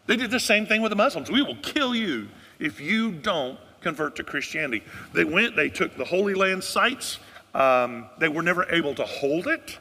They 0.08 0.16
did 0.16 0.32
the 0.32 0.40
same 0.40 0.66
thing 0.66 0.82
with 0.82 0.92
the 0.92 0.96
Muslims. 0.96 1.32
We 1.32 1.42
will 1.42 1.58
kill 1.58 1.96
you 1.96 2.28
if 2.60 2.80
you 2.80 3.12
don't 3.12 3.58
convert 3.82 4.16
to 4.18 4.24
Christianity. 4.24 4.84
They 5.14 5.24
went, 5.24 5.56
they 5.56 5.70
took 5.70 5.96
the 5.96 6.06
Holy 6.06 6.34
Land 6.34 6.64
sites, 6.64 7.20
um, 7.54 8.08
they 8.18 8.28
were 8.28 8.42
never 8.42 8.66
able 8.72 8.94
to 8.96 9.06
hold 9.06 9.48
it. 9.48 9.80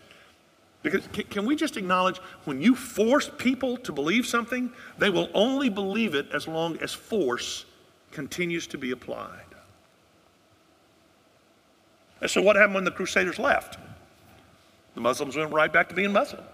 Because 0.83 1.07
can, 1.13 1.25
can 1.25 1.47
we 1.47 1.57
just 1.57 1.77
acknowledge 1.77 2.19
when 2.45 2.61
you 2.61 2.75
force 2.75 3.31
people 3.39 3.79
to 3.79 3.93
believe 3.93 4.27
something, 4.27 4.71
they 4.99 5.11
will 5.11 5.31
only 5.33 5.71
believe 5.71 6.15
it 6.15 6.27
as 6.33 6.47
long 6.47 6.79
as 6.83 6.93
force 6.93 7.65
continues 8.13 8.67
to 8.69 8.79
be 8.79 8.93
applied. 8.93 9.41
And 12.21 12.31
so, 12.31 12.41
what 12.41 12.57
happened 12.57 12.77
when 12.77 12.85
the 12.85 12.91
Crusaders 12.91 13.39
left? 13.39 13.79
The 14.95 15.01
Muslims 15.01 15.37
went 15.37 15.53
right 15.53 15.73
back 15.73 15.89
to 15.89 15.95
being 15.95 16.13
Muslim. 16.13 16.45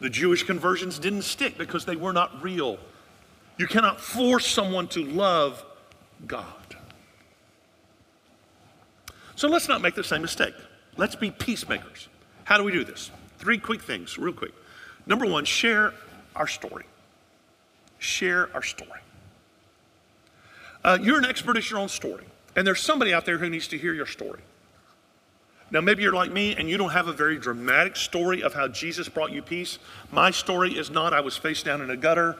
The 0.00 0.10
Jewish 0.10 0.44
conversions 0.44 0.98
didn't 0.98 1.22
stick 1.22 1.58
because 1.58 1.84
they 1.84 1.96
were 1.96 2.12
not 2.12 2.42
real. 2.42 2.78
You 3.56 3.66
cannot 3.66 4.00
force 4.00 4.46
someone 4.46 4.86
to 4.88 5.04
love 5.04 5.64
God. 6.26 6.44
So 9.34 9.48
let's 9.48 9.68
not 9.68 9.82
make 9.82 9.94
the 9.94 10.04
same 10.04 10.22
mistake. 10.22 10.54
Let's 10.96 11.14
be 11.14 11.30
peacemakers. 11.30 12.08
How 12.44 12.56
do 12.56 12.64
we 12.64 12.72
do 12.72 12.84
this? 12.84 13.10
Three 13.38 13.58
quick 13.58 13.82
things, 13.82 14.18
real 14.18 14.32
quick. 14.32 14.52
Number 15.06 15.26
one, 15.26 15.44
share 15.44 15.94
our 16.34 16.46
story. 16.46 16.84
Share 17.98 18.50
our 18.54 18.62
story. 18.62 19.00
Uh, 20.84 20.98
you're 21.00 21.18
an 21.18 21.24
expert 21.24 21.56
at 21.56 21.68
your 21.70 21.78
own 21.78 21.88
story, 21.88 22.24
and 22.54 22.66
there's 22.66 22.80
somebody 22.80 23.12
out 23.12 23.26
there 23.26 23.38
who 23.38 23.50
needs 23.50 23.68
to 23.68 23.78
hear 23.78 23.92
your 23.92 24.06
story. 24.06 24.40
Now, 25.70 25.82
maybe 25.82 26.02
you're 26.02 26.14
like 26.14 26.32
me 26.32 26.56
and 26.56 26.70
you 26.70 26.78
don't 26.78 26.92
have 26.92 27.08
a 27.08 27.12
very 27.12 27.38
dramatic 27.38 27.94
story 27.94 28.42
of 28.42 28.54
how 28.54 28.68
Jesus 28.68 29.06
brought 29.10 29.32
you 29.32 29.42
peace. 29.42 29.78
My 30.10 30.30
story 30.30 30.72
is 30.72 30.88
not 30.88 31.12
I 31.12 31.20
was 31.20 31.36
face 31.36 31.62
down 31.62 31.82
in 31.82 31.90
a 31.90 31.96
gutter, 31.96 32.36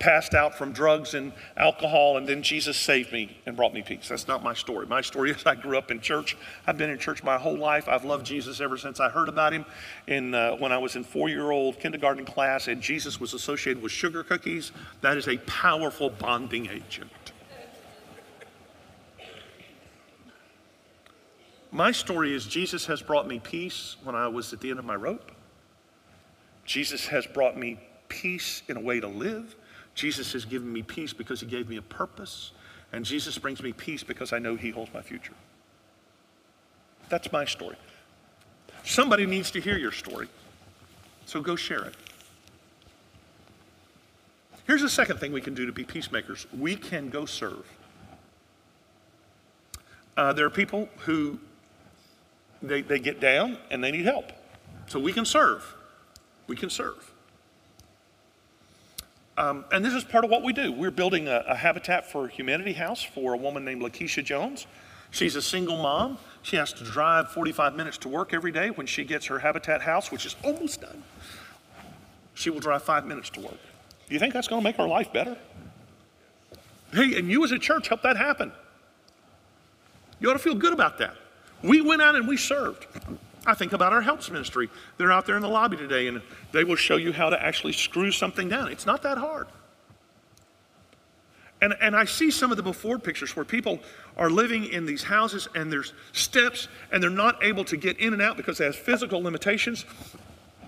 passed 0.00 0.34
out 0.34 0.58
from 0.58 0.72
drugs 0.72 1.14
and 1.14 1.32
alcohol, 1.56 2.16
and 2.16 2.28
then 2.28 2.42
Jesus 2.42 2.76
saved 2.76 3.12
me 3.12 3.38
and 3.46 3.54
brought 3.54 3.72
me 3.72 3.82
peace. 3.82 4.08
That's 4.08 4.26
not 4.26 4.42
my 4.42 4.52
story. 4.52 4.86
My 4.86 5.00
story 5.00 5.30
is 5.30 5.46
I 5.46 5.54
grew 5.54 5.78
up 5.78 5.92
in 5.92 6.00
church. 6.00 6.36
I've 6.66 6.76
been 6.76 6.90
in 6.90 6.98
church 6.98 7.22
my 7.22 7.38
whole 7.38 7.56
life. 7.56 7.88
I've 7.88 8.04
loved 8.04 8.26
Jesus 8.26 8.60
ever 8.60 8.76
since 8.76 8.98
I 8.98 9.08
heard 9.08 9.28
about 9.28 9.52
him 9.52 9.64
in, 10.08 10.34
uh, 10.34 10.56
when 10.56 10.72
I 10.72 10.78
was 10.78 10.96
in 10.96 11.04
four 11.04 11.28
year 11.28 11.52
old 11.52 11.78
kindergarten 11.78 12.24
class, 12.24 12.66
and 12.66 12.82
Jesus 12.82 13.20
was 13.20 13.32
associated 13.32 13.80
with 13.80 13.92
sugar 13.92 14.24
cookies. 14.24 14.72
That 15.02 15.16
is 15.16 15.28
a 15.28 15.36
powerful 15.38 16.10
bonding 16.10 16.68
agent. 16.68 17.21
My 21.72 21.90
story 21.90 22.34
is 22.34 22.44
Jesus 22.44 22.84
has 22.86 23.00
brought 23.00 23.26
me 23.26 23.38
peace 23.38 23.96
when 24.04 24.14
I 24.14 24.28
was 24.28 24.52
at 24.52 24.60
the 24.60 24.68
end 24.68 24.78
of 24.78 24.84
my 24.84 24.94
rope. 24.94 25.32
Jesus 26.66 27.06
has 27.06 27.26
brought 27.26 27.56
me 27.56 27.80
peace 28.08 28.62
in 28.68 28.76
a 28.76 28.80
way 28.80 29.00
to 29.00 29.08
live. 29.08 29.56
Jesus 29.94 30.34
has 30.34 30.44
given 30.44 30.70
me 30.70 30.82
peace 30.82 31.14
because 31.14 31.40
he 31.40 31.46
gave 31.46 31.70
me 31.70 31.78
a 31.78 31.82
purpose. 31.82 32.52
And 32.92 33.06
Jesus 33.06 33.38
brings 33.38 33.62
me 33.62 33.72
peace 33.72 34.02
because 34.02 34.34
I 34.34 34.38
know 34.38 34.54
he 34.54 34.70
holds 34.70 34.92
my 34.92 35.00
future. 35.00 35.32
That's 37.08 37.32
my 37.32 37.46
story. 37.46 37.76
Somebody 38.84 39.24
needs 39.24 39.50
to 39.52 39.60
hear 39.60 39.78
your 39.78 39.92
story. 39.92 40.28
So 41.24 41.40
go 41.40 41.56
share 41.56 41.84
it. 41.84 41.94
Here's 44.66 44.82
the 44.82 44.90
second 44.90 45.18
thing 45.18 45.32
we 45.32 45.40
can 45.40 45.54
do 45.54 45.64
to 45.64 45.72
be 45.72 45.84
peacemakers 45.84 46.46
we 46.56 46.76
can 46.76 47.08
go 47.08 47.24
serve. 47.24 47.66
Uh, 50.18 50.34
there 50.34 50.44
are 50.44 50.50
people 50.50 50.90
who 50.98 51.38
they, 52.62 52.82
they 52.82 52.98
get 52.98 53.20
down 53.20 53.58
and 53.70 53.82
they 53.82 53.90
need 53.90 54.04
help. 54.04 54.32
So 54.86 54.98
we 54.98 55.12
can 55.12 55.24
serve. 55.24 55.74
We 56.46 56.56
can 56.56 56.70
serve. 56.70 57.12
Um, 59.36 59.64
and 59.72 59.84
this 59.84 59.94
is 59.94 60.04
part 60.04 60.24
of 60.24 60.30
what 60.30 60.42
we 60.42 60.52
do. 60.52 60.72
We're 60.72 60.90
building 60.90 61.26
a, 61.26 61.44
a, 61.48 61.54
Habitat 61.54 62.10
for 62.10 62.28
Humanity 62.28 62.74
house 62.74 63.02
for 63.02 63.32
a 63.32 63.36
woman 63.36 63.64
named 63.64 63.80
Lakeisha 63.80 64.22
Jones. 64.22 64.66
She's 65.10 65.36
a 65.36 65.42
single 65.42 65.78
mom. 65.78 66.18
She 66.42 66.56
has 66.56 66.72
to 66.74 66.84
drive 66.84 67.30
45 67.30 67.74
minutes 67.74 67.98
to 67.98 68.08
work 68.08 68.34
every 68.34 68.52
day 68.52 68.70
when 68.70 68.86
she 68.86 69.04
gets 69.04 69.26
her 69.26 69.38
Habitat 69.38 69.80
house, 69.80 70.10
which 70.10 70.26
is 70.26 70.36
almost 70.44 70.82
done. 70.82 71.02
She 72.34 72.50
will 72.50 72.60
drive 72.60 72.82
five 72.82 73.06
minutes 73.06 73.30
to 73.30 73.40
work. 73.40 73.58
Do 74.08 74.14
you 74.14 74.18
think 74.18 74.34
that's 74.34 74.48
going 74.48 74.60
to 74.60 74.64
make 74.64 74.76
her 74.76 74.86
life 74.86 75.12
better? 75.12 75.36
Hey, 76.92 77.18
and 77.18 77.30
you 77.30 77.42
as 77.44 77.52
a 77.52 77.58
church 77.58 77.88
help 77.88 78.02
that 78.02 78.18
happen. 78.18 78.52
You 80.20 80.28
ought 80.30 80.34
to 80.34 80.38
feel 80.38 80.54
good 80.54 80.74
about 80.74 80.98
that. 80.98 81.16
We 81.62 81.80
went 81.80 82.02
out 82.02 82.16
and 82.16 82.26
we 82.26 82.36
served. 82.36 82.86
I 83.46 83.54
think 83.54 83.72
about 83.72 83.92
our 83.92 84.02
helps 84.02 84.30
ministry. 84.30 84.68
They're 84.98 85.12
out 85.12 85.26
there 85.26 85.36
in 85.36 85.42
the 85.42 85.48
lobby 85.48 85.76
today 85.76 86.06
and 86.08 86.22
they 86.52 86.64
will 86.64 86.76
show 86.76 86.96
you 86.96 87.12
how 87.12 87.30
to 87.30 87.42
actually 87.42 87.72
screw 87.72 88.10
something 88.12 88.48
down. 88.48 88.70
It's 88.70 88.86
not 88.86 89.02
that 89.02 89.18
hard. 89.18 89.46
And, 91.60 91.74
and 91.80 91.94
I 91.94 92.04
see 92.04 92.30
some 92.32 92.50
of 92.50 92.56
the 92.56 92.62
before 92.62 92.98
pictures 92.98 93.36
where 93.36 93.44
people 93.44 93.78
are 94.16 94.28
living 94.28 94.64
in 94.64 94.84
these 94.84 95.04
houses 95.04 95.48
and 95.54 95.72
there's 95.72 95.92
steps 96.12 96.66
and 96.90 97.00
they're 97.00 97.10
not 97.10 97.42
able 97.42 97.64
to 97.66 97.76
get 97.76 97.98
in 97.98 98.12
and 98.12 98.20
out 98.20 98.36
because 98.36 98.58
they 98.58 98.64
have 98.64 98.74
physical 98.74 99.22
limitations. 99.22 99.84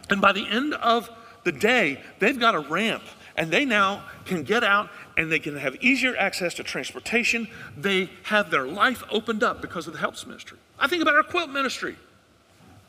And 0.08 0.20
by 0.20 0.32
the 0.32 0.46
end 0.46 0.74
of 0.74 1.10
the 1.42 1.52
day, 1.52 2.00
they've 2.20 2.38
got 2.38 2.54
a 2.54 2.60
ramp 2.60 3.02
and 3.36 3.50
they 3.50 3.64
now 3.64 4.04
can 4.24 4.42
get 4.42 4.62
out 4.62 4.90
and 5.16 5.30
they 5.30 5.38
can 5.38 5.56
have 5.56 5.76
easier 5.76 6.16
access 6.16 6.54
to 6.54 6.62
transportation. 6.62 7.48
They 7.76 8.10
have 8.24 8.50
their 8.50 8.66
life 8.66 9.02
opened 9.10 9.42
up 9.42 9.60
because 9.60 9.86
of 9.86 9.92
the 9.92 9.98
helps 9.98 10.26
ministry. 10.26 10.58
I 10.78 10.86
think 10.86 11.02
about 11.02 11.14
our 11.14 11.22
quilt 11.22 11.50
ministry. 11.50 11.96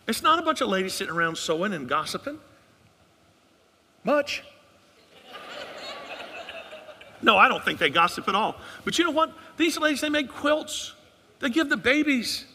It's 0.07 0.21
not 0.21 0.37
a 0.37 0.41
bunch 0.43 0.61
of 0.61 0.67
ladies 0.67 0.93
sitting 0.93 1.13
around 1.13 1.37
sewing 1.37 1.73
and 1.73 1.89
gossiping. 1.89 2.39
Much. 4.03 4.43
No, 7.21 7.37
I 7.37 7.47
don't 7.47 7.63
think 7.65 7.79
they 7.79 7.89
gossip 7.89 8.27
at 8.27 8.35
all. 8.35 8.55
But 8.83 8.99
you 8.99 9.03
know 9.03 9.11
what? 9.11 9.33
These 9.57 9.79
ladies, 9.79 10.01
they 10.01 10.09
make 10.09 10.29
quilts. 10.29 10.93
They 11.39 11.49
give 11.49 11.69
the 11.69 11.77
babies 11.77 12.45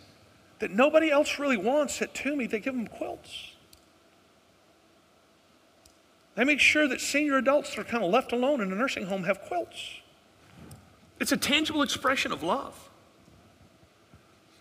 that 0.60 0.70
nobody 0.70 1.10
else 1.10 1.38
really 1.38 1.56
wants 1.56 2.00
at 2.02 2.14
Tuomey, 2.14 2.48
they 2.48 2.60
give 2.60 2.74
them 2.74 2.86
quilts. 2.86 3.52
They 6.34 6.44
make 6.44 6.60
sure 6.60 6.88
that 6.88 7.00
senior 7.00 7.36
adults 7.36 7.70
that 7.70 7.80
are 7.80 7.84
kind 7.84 8.04
of 8.04 8.10
left 8.10 8.32
alone 8.32 8.60
in 8.60 8.72
a 8.72 8.74
nursing 8.74 9.06
home 9.06 9.24
have 9.24 9.42
quilts. 9.42 10.00
It's 11.18 11.32
a 11.32 11.36
tangible 11.36 11.82
expression 11.82 12.32
of 12.32 12.42
love. 12.42 12.88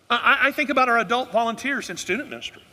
I, 0.10 0.48
I 0.48 0.52
think 0.52 0.70
about 0.70 0.90
our 0.90 0.98
adult 0.98 1.32
volunteers 1.32 1.90
in 1.90 1.98
student 1.98 2.30
ministry. 2.30 2.64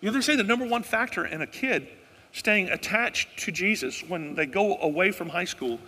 You 0.00 0.10
know, 0.10 0.12
they 0.12 0.20
say 0.20 0.36
the 0.36 0.42
number 0.42 0.66
one 0.66 0.82
factor 0.82 1.24
in 1.24 1.42
a 1.42 1.46
kid 1.46 1.88
staying 2.32 2.68
attached 2.68 3.38
to 3.38 3.52
Jesus 3.52 4.02
when 4.02 4.34
they 4.34 4.46
go 4.46 4.76
away 4.78 5.10
from 5.10 5.30
high 5.30 5.44
school 5.44 5.78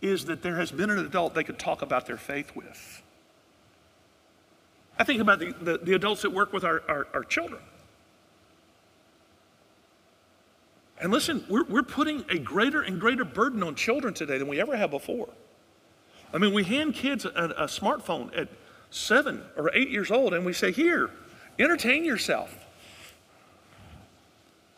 is 0.00 0.24
that 0.26 0.42
there 0.42 0.56
has 0.56 0.70
been 0.70 0.90
an 0.90 0.98
adult 0.98 1.34
they 1.34 1.44
could 1.44 1.58
talk 1.58 1.82
about 1.82 2.06
their 2.06 2.16
faith 2.16 2.54
with. 2.54 3.02
I 4.98 5.04
think 5.04 5.20
about 5.20 5.38
the, 5.38 5.52
the, 5.60 5.78
the 5.78 5.94
adults 5.94 6.22
that 6.22 6.30
work 6.30 6.52
with 6.52 6.64
our, 6.64 6.82
our, 6.88 7.06
our, 7.12 7.24
children. 7.24 7.60
And 11.00 11.12
listen, 11.12 11.44
we're, 11.48 11.64
we're 11.64 11.82
putting 11.82 12.24
a 12.28 12.38
greater 12.38 12.82
and 12.82 13.00
greater 13.00 13.24
burden 13.24 13.62
on 13.62 13.74
children 13.74 14.14
today 14.14 14.38
than 14.38 14.48
we 14.48 14.60
ever 14.60 14.76
have 14.76 14.90
before. 14.90 15.28
I 16.32 16.38
mean, 16.38 16.52
we 16.52 16.64
hand 16.64 16.94
kids 16.94 17.24
a, 17.24 17.28
a 17.28 17.66
smartphone 17.66 18.36
at 18.36 18.48
seven 18.90 19.42
or 19.56 19.70
eight 19.74 19.90
years 19.90 20.10
old 20.10 20.34
and 20.34 20.44
we 20.44 20.52
say, 20.52 20.72
Here, 20.72 21.10
entertain 21.58 22.04
yourself. 22.04 22.66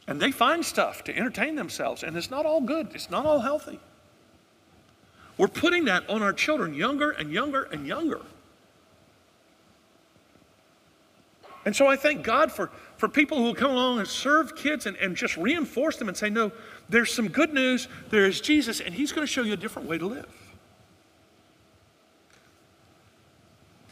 And 0.06 0.20
they 0.20 0.32
find 0.32 0.64
stuff 0.64 1.04
to 1.04 1.16
entertain 1.16 1.54
themselves, 1.54 2.02
and 2.02 2.16
it's 2.16 2.30
not 2.30 2.44
all 2.44 2.60
good, 2.60 2.88
it's 2.94 3.10
not 3.10 3.26
all 3.26 3.40
healthy. 3.40 3.78
We're 5.38 5.48
putting 5.48 5.84
that 5.84 6.08
on 6.10 6.22
our 6.22 6.32
children 6.32 6.74
younger 6.74 7.12
and 7.12 7.32
younger 7.32 7.62
and 7.62 7.86
younger. 7.86 8.20
And 11.64 11.76
so 11.76 11.86
I 11.86 11.96
thank 11.96 12.22
God 12.22 12.50
for, 12.50 12.70
for 13.00 13.08
people 13.08 13.38
who 13.38 13.44
will 13.44 13.54
come 13.54 13.70
along 13.70 13.98
and 13.98 14.06
serve 14.06 14.54
kids 14.54 14.84
and, 14.84 14.94
and 14.98 15.16
just 15.16 15.38
reinforce 15.38 15.96
them 15.96 16.08
and 16.08 16.14
say, 16.14 16.28
no, 16.28 16.52
there's 16.90 17.10
some 17.10 17.28
good 17.28 17.54
news. 17.54 17.88
There 18.10 18.26
is 18.26 18.42
Jesus, 18.42 18.78
and 18.78 18.94
He's 18.94 19.10
going 19.10 19.26
to 19.26 19.32
show 19.32 19.40
you 19.40 19.54
a 19.54 19.56
different 19.56 19.88
way 19.88 19.96
to 19.96 20.06
live. 20.06 20.28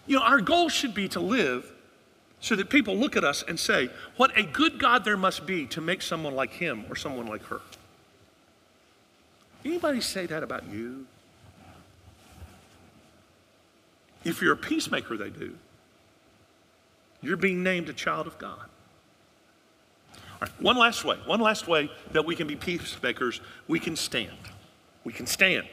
You 0.07 0.17
know, 0.17 0.23
our 0.23 0.43
goal 0.43 0.69
should 0.69 0.93
be 0.93 1.09
to 1.09 1.21
live 1.21 1.73
so 2.41 2.55
that 2.57 2.69
people 2.69 2.99
look 2.99 3.17
at 3.17 3.25
us 3.25 3.43
and 3.49 3.59
say, 3.59 3.89
What 4.19 4.37
a 4.37 4.43
good 4.43 4.79
God 4.79 5.07
there 5.07 5.17
must 5.17 5.47
be 5.47 5.65
to 5.69 5.81
make 5.81 6.03
someone 6.03 6.35
like 6.35 6.53
him 6.53 6.85
or 6.91 6.95
someone 6.95 7.27
like 7.27 7.45
her. 7.45 7.63
Anybody 9.65 10.03
say 10.03 10.27
that 10.27 10.43
about 10.43 10.69
you? 10.69 11.07
If 14.23 14.43
you're 14.43 14.53
a 14.53 14.57
peacemaker, 14.57 15.17
they 15.17 15.31
do. 15.31 15.57
You're 17.23 17.39
being 17.39 17.63
named 17.63 17.89
a 17.89 17.95
child 17.95 18.27
of 18.27 18.37
God. 18.37 18.69
Right, 20.41 20.51
one 20.61 20.77
last 20.77 21.05
way, 21.05 21.17
one 21.27 21.41
last 21.41 21.67
way 21.67 21.91
that 22.13 22.25
we 22.25 22.37
can 22.37 22.47
be 22.47 22.55
peacemakers, 22.55 23.41
we 23.67 23.81
can 23.81 23.97
stand. 23.97 24.37
We 25.05 25.13
can 25.13 25.27
stand. 25.27 25.67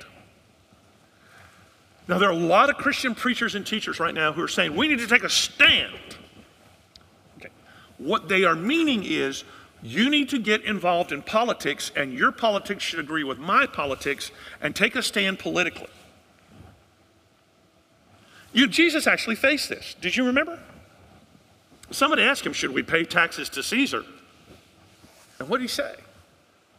Now, 2.07 2.19
there 2.19 2.29
are 2.29 2.33
a 2.33 2.35
lot 2.35 2.69
of 2.69 2.77
Christian 2.77 3.15
preachers 3.15 3.55
and 3.55 3.65
teachers 3.65 3.99
right 3.99 4.13
now 4.13 4.31
who 4.31 4.41
are 4.41 4.47
saying 4.47 4.75
we 4.75 4.87
need 4.87 4.99
to 4.99 5.07
take 5.07 5.23
a 5.23 5.29
stand 5.29 5.93
Okay. 7.37 7.49
what 7.97 8.29
they 8.29 8.43
are 8.43 8.55
meaning 8.55 9.03
is 9.03 9.43
you 9.81 10.09
need 10.09 10.29
to 10.29 10.39
get 10.39 10.63
involved 10.63 11.11
in 11.11 11.21
politics, 11.21 11.91
and 11.95 12.13
your 12.13 12.31
politics 12.31 12.83
should 12.83 12.99
agree 12.99 13.23
with 13.23 13.37
my 13.37 13.67
politics 13.67 14.31
and 14.61 14.75
take 14.75 14.95
a 14.95 15.03
stand 15.03 15.37
politically. 15.37 15.89
You, 18.51 18.67
Jesus 18.67 19.05
actually 19.05 19.35
faced 19.35 19.69
this. 19.69 19.95
Did 19.99 20.15
you 20.15 20.25
remember? 20.25 20.59
Somebody 21.91 22.23
asked 22.23 22.45
him, 22.45 22.53
Should 22.53 22.71
we 22.71 22.81
pay 22.81 23.03
taxes 23.03 23.49
to 23.49 23.61
Caesar? 23.61 24.03
And 25.39 25.49
what 25.49 25.57
did 25.57 25.63
he 25.63 25.67
say? 25.69 25.95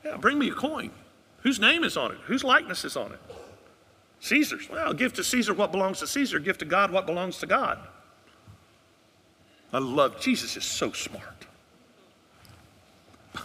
Yeah, 0.05 0.17
bring 0.17 0.39
me 0.39 0.49
a 0.49 0.55
coin. 0.55 0.91
Whose 1.43 1.61
name 1.61 1.85
is 1.85 1.97
on 1.97 2.13
it? 2.13 2.19
Whose 2.25 2.43
likeness 2.45 2.85
is 2.85 2.97
on 2.97 3.13
it? 3.13 3.21
Caesar's. 4.21 4.69
Well, 4.69 4.93
give 4.93 5.13
to 5.15 5.25
Caesar 5.25 5.55
what 5.55 5.73
belongs 5.73 6.01
to 6.01 6.07
Caesar, 6.07 6.39
give 6.39 6.59
to 6.59 6.65
God 6.65 6.91
what 6.91 7.07
belongs 7.07 7.39
to 7.39 7.47
God. 7.47 7.79
I 9.73 9.79
love 9.79 10.21
Jesus 10.21 10.57
is 10.57 10.65
so 10.65 10.93
smart. 10.93 11.47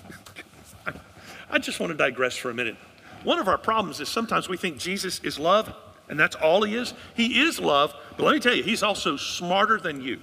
I, 1.49 1.59
just 1.59 1.79
want 1.79 1.91
to 1.91 1.97
digress 1.97 2.37
for 2.37 2.49
a 2.49 2.53
minute. 2.53 2.77
One 3.23 3.39
of 3.39 3.47
our 3.47 3.57
problems 3.57 3.99
is 3.99 4.07
sometimes 4.07 4.47
we 4.47 4.57
think 4.57 4.77
Jesus 4.77 5.19
is 5.19 5.37
love, 5.37 5.73
and 6.09 6.19
that's 6.19 6.35
all 6.35 6.63
he 6.63 6.75
is. 6.75 6.93
He 7.15 7.41
is 7.41 7.59
love, 7.59 7.93
but 8.17 8.23
let 8.23 8.33
me 8.33 8.39
tell 8.39 8.55
you, 8.55 8.63
he's 8.63 8.83
also 8.83 9.17
smarter 9.17 9.77
than 9.77 10.01
you. 10.01 10.21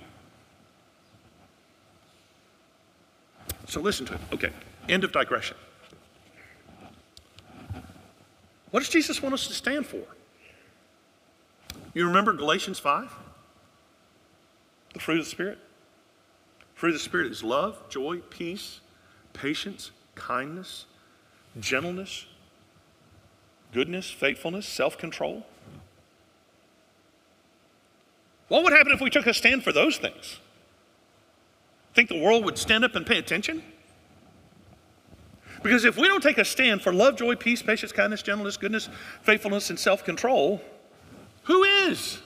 So 3.66 3.80
listen 3.80 4.06
to 4.06 4.14
it. 4.14 4.20
Okay, 4.32 4.50
end 4.88 5.04
of 5.04 5.12
digression. 5.12 5.56
What 8.70 8.80
does 8.80 8.88
Jesus 8.88 9.22
want 9.22 9.34
us 9.34 9.46
to 9.46 9.54
stand 9.54 9.86
for? 9.86 10.02
You 11.94 12.06
remember 12.06 12.32
Galatians 12.32 12.78
5? 12.78 13.10
The 14.94 15.00
fruit 15.00 15.18
of 15.18 15.24
the 15.24 15.30
Spirit? 15.30 15.58
The 16.74 16.80
Fruit 16.80 16.88
of 16.90 16.94
the 16.94 17.00
Spirit 17.00 17.32
is 17.32 17.42
love, 17.42 17.88
joy, 17.88 18.18
peace, 18.30 18.80
patience, 19.32 19.90
kindness, 20.14 20.84
gentleness, 21.58 22.26
goodness, 23.72 24.10
faithfulness, 24.10 24.66
self 24.66 24.98
control. 24.98 25.46
What 28.48 28.64
would 28.64 28.72
happen 28.72 28.92
if 28.92 29.00
we 29.00 29.10
took 29.10 29.26
a 29.26 29.34
stand 29.34 29.62
for 29.62 29.72
those 29.72 29.98
things? 29.98 30.38
Think 31.94 32.08
the 32.08 32.20
world 32.20 32.44
would 32.44 32.58
stand 32.58 32.84
up 32.84 32.94
and 32.94 33.06
pay 33.06 33.18
attention? 33.18 33.62
Because 35.62 35.84
if 35.84 35.96
we 35.96 36.06
don't 36.06 36.22
take 36.22 36.38
a 36.38 36.44
stand 36.44 36.82
for 36.82 36.92
love, 36.92 37.16
joy, 37.16 37.34
peace, 37.34 37.62
patience, 37.62 37.92
kindness, 37.92 38.22
gentleness, 38.22 38.56
goodness, 38.56 38.88
faithfulness, 39.22 39.70
and 39.70 39.78
self 39.78 40.04
control, 40.04 40.62
who 41.44 41.64
is? 41.64 42.20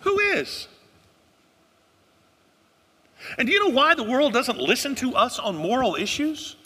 Who 0.00 0.18
is? 0.18 0.68
And 3.38 3.46
do 3.46 3.52
you 3.52 3.60
know 3.64 3.74
why 3.74 3.94
the 3.94 4.02
world 4.02 4.32
doesn't 4.32 4.58
listen 4.58 4.94
to 4.96 5.14
us 5.14 5.38
on 5.38 5.56
moral 5.56 5.94
issues? 5.94 6.56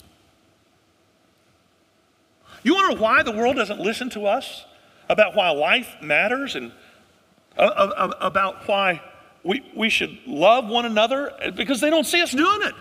You 2.63 2.73
wonder 2.73 2.99
why 2.99 3.23
the 3.23 3.31
world 3.31 3.55
doesn't 3.55 3.79
listen 3.79 4.09
to 4.11 4.25
us 4.25 4.65
about 5.07 5.35
why 5.35 5.51
life 5.51 5.95
matters 6.01 6.55
and 6.55 6.71
uh, 7.57 7.61
uh, 7.61 7.93
uh, 7.95 8.13
about 8.19 8.67
why 8.67 9.01
we, 9.43 9.63
we 9.75 9.89
should 9.89 10.17
love 10.25 10.67
one 10.67 10.85
another? 10.85 11.31
Because 11.55 11.79
they 11.79 11.89
don't 11.89 12.05
see 12.05 12.21
us 12.21 12.31
doing 12.31 12.61
it. 12.63 12.73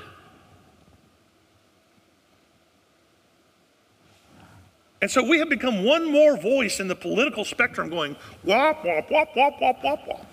And 5.06 5.10
so 5.12 5.22
we 5.22 5.38
have 5.38 5.48
become 5.48 5.84
one 5.84 6.10
more 6.10 6.36
voice 6.36 6.80
in 6.80 6.88
the 6.88 6.96
political 6.96 7.44
spectrum 7.44 7.90
going 7.90 8.16
wop, 8.42 8.84
wop, 8.84 9.08
wop, 9.08 9.28
wop, 9.36 9.60
wop, 9.60 9.84
wop, 9.84 10.04
wop. 10.04 10.26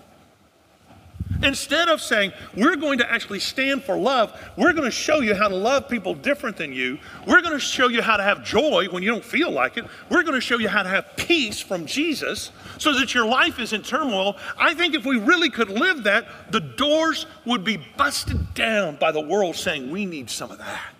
Instead 1.43 1.89
of 1.89 2.01
saying, 2.01 2.33
we're 2.57 2.75
going 2.75 2.97
to 2.97 3.13
actually 3.13 3.39
stand 3.39 3.83
for 3.83 3.95
love, 3.95 4.35
we're 4.57 4.73
going 4.73 4.85
to 4.85 4.89
show 4.89 5.19
you 5.19 5.35
how 5.35 5.47
to 5.47 5.55
love 5.55 5.87
people 5.87 6.15
different 6.15 6.57
than 6.57 6.73
you. 6.73 6.97
We're 7.27 7.41
going 7.41 7.53
to 7.53 7.59
show 7.59 7.87
you 7.87 8.01
how 8.01 8.17
to 8.17 8.23
have 8.23 8.43
joy 8.43 8.87
when 8.89 9.03
you 9.03 9.11
don't 9.11 9.23
feel 9.23 9.51
like 9.51 9.77
it. 9.77 9.85
We're 10.09 10.23
going 10.23 10.33
to 10.33 10.41
show 10.41 10.57
you 10.57 10.69
how 10.69 10.81
to 10.81 10.89
have 10.89 11.15
peace 11.17 11.59
from 11.59 11.85
Jesus 11.85 12.49
so 12.79 12.97
that 12.97 13.13
your 13.13 13.27
life 13.27 13.59
is 13.59 13.73
in 13.73 13.83
turmoil. 13.83 14.37
I 14.57 14.73
think 14.73 14.95
if 14.95 15.05
we 15.05 15.19
really 15.19 15.51
could 15.51 15.69
live 15.69 16.01
that, 16.05 16.25
the 16.49 16.61
doors 16.61 17.27
would 17.45 17.63
be 17.63 17.77
busted 17.95 18.55
down 18.55 18.95
by 18.95 19.11
the 19.11 19.21
world 19.21 19.55
saying, 19.55 19.91
we 19.91 20.07
need 20.07 20.31
some 20.31 20.49
of 20.49 20.57
that. 20.57 20.92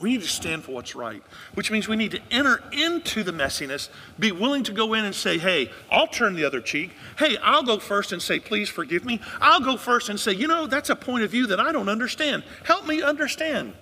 We 0.00 0.12
need 0.12 0.22
to 0.22 0.28
stand 0.28 0.62
for 0.62 0.72
what's 0.72 0.94
right, 0.94 1.22
which 1.54 1.72
means 1.72 1.88
we 1.88 1.96
need 1.96 2.12
to 2.12 2.20
enter 2.30 2.62
into 2.70 3.24
the 3.24 3.32
messiness, 3.32 3.88
be 4.16 4.30
willing 4.30 4.62
to 4.64 4.72
go 4.72 4.94
in 4.94 5.04
and 5.04 5.14
say, 5.14 5.38
hey, 5.38 5.72
I'll 5.90 6.06
turn 6.06 6.36
the 6.36 6.44
other 6.44 6.60
cheek. 6.60 6.92
Hey, 7.18 7.36
I'll 7.42 7.64
go 7.64 7.80
first 7.80 8.12
and 8.12 8.22
say, 8.22 8.38
please 8.38 8.68
forgive 8.68 9.04
me. 9.04 9.20
I'll 9.40 9.60
go 9.60 9.76
first 9.76 10.08
and 10.08 10.18
say, 10.18 10.32
you 10.32 10.46
know, 10.46 10.68
that's 10.68 10.88
a 10.90 10.96
point 10.96 11.24
of 11.24 11.32
view 11.32 11.48
that 11.48 11.58
I 11.58 11.72
don't 11.72 11.88
understand. 11.88 12.44
Help 12.64 12.86
me 12.86 13.02
understand. 13.02 13.72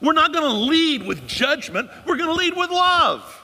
We're 0.00 0.14
not 0.14 0.32
going 0.32 0.44
to 0.44 0.52
lead 0.52 1.06
with 1.06 1.28
judgment, 1.28 1.90
we're 2.06 2.16
going 2.16 2.28
to 2.28 2.34
lead 2.34 2.56
with 2.56 2.70
love. 2.70 3.42